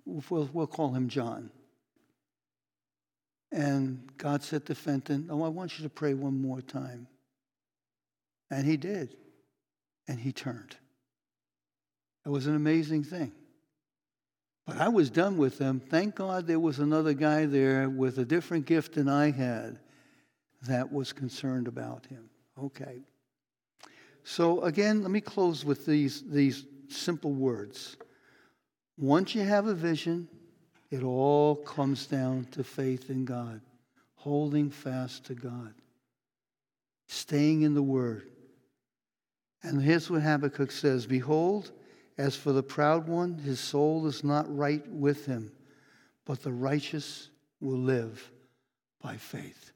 we'll, 0.06 0.50
we'll 0.52 0.68
call 0.68 0.94
him 0.94 1.10
John. 1.10 1.52
And 3.52 4.10
God 4.18 4.44
said 4.44 4.66
to 4.68 4.76
Fenton, 4.76 5.28
Oh, 5.30 5.44
I 5.44 5.50
want 5.50 5.78
you 5.78 5.84
to 5.84 5.90
pray 5.90 6.14
one 6.14 6.42
more 6.42 6.62
time. 6.62 7.08
And 8.52 8.66
he 8.66 8.78
did. 8.78 9.16
And 10.08 10.20
he 10.20 10.32
turned. 10.32 10.76
It 12.26 12.30
was 12.30 12.48
an 12.48 12.56
amazing 12.56 13.04
thing. 13.04 13.32
But 14.66 14.78
I 14.78 14.90
was 14.90 15.10
done 15.10 15.38
with 15.38 15.58
them. 15.58 15.80
Thank 15.80 16.16
God 16.16 16.46
there 16.46 16.60
was 16.60 16.80
another 16.80 17.14
guy 17.14 17.46
there 17.46 17.90
with 17.90 18.18
a 18.18 18.26
different 18.26 18.66
gift 18.66 18.94
than 18.94 19.08
I 19.08 19.32
had 19.32 19.80
that 20.64 20.92
was 20.92 21.14
concerned 21.14 21.68
about 21.68 22.06
him. 22.06 22.30
Okay. 22.62 23.02
So 24.24 24.62
again, 24.62 25.02
let 25.02 25.12
me 25.12 25.22
close 25.22 25.64
with 25.64 25.86
these, 25.86 26.24
these 26.30 26.66
simple 26.88 27.32
words. 27.32 27.98
Once 28.98 29.34
you 29.34 29.42
have 29.42 29.68
a 29.68 29.74
vision, 29.74 30.28
it 30.92 31.04
all 31.04 31.56
comes 31.56 32.06
down 32.06 32.46
to 32.52 32.64
faith 32.64 33.10
in 33.10 33.26
God, 33.26 33.62
holding 34.16 34.70
fast 34.70 35.26
to 35.26 35.36
God, 35.36 35.74
staying 37.08 37.62
in 37.62 37.74
the 37.74 37.82
Word. 37.82 38.30
And 39.64 39.82
here's 39.82 40.10
what 40.10 40.22
Habakkuk 40.22 40.72
says 40.72 41.06
Behold, 41.06 41.72
as 42.18 42.36
for 42.36 42.52
the 42.52 42.64
proud 42.64 43.08
one, 43.08 43.38
his 43.38 43.60
soul 43.60 44.06
is 44.08 44.24
not 44.24 44.54
right 44.56 44.86
with 44.90 45.26
him, 45.26 45.52
but 46.26 46.44
the 46.44 46.52
righteous 46.52 47.30
will 47.62 47.80
live 47.80 48.32
by 49.02 49.16
faith. 49.16 49.66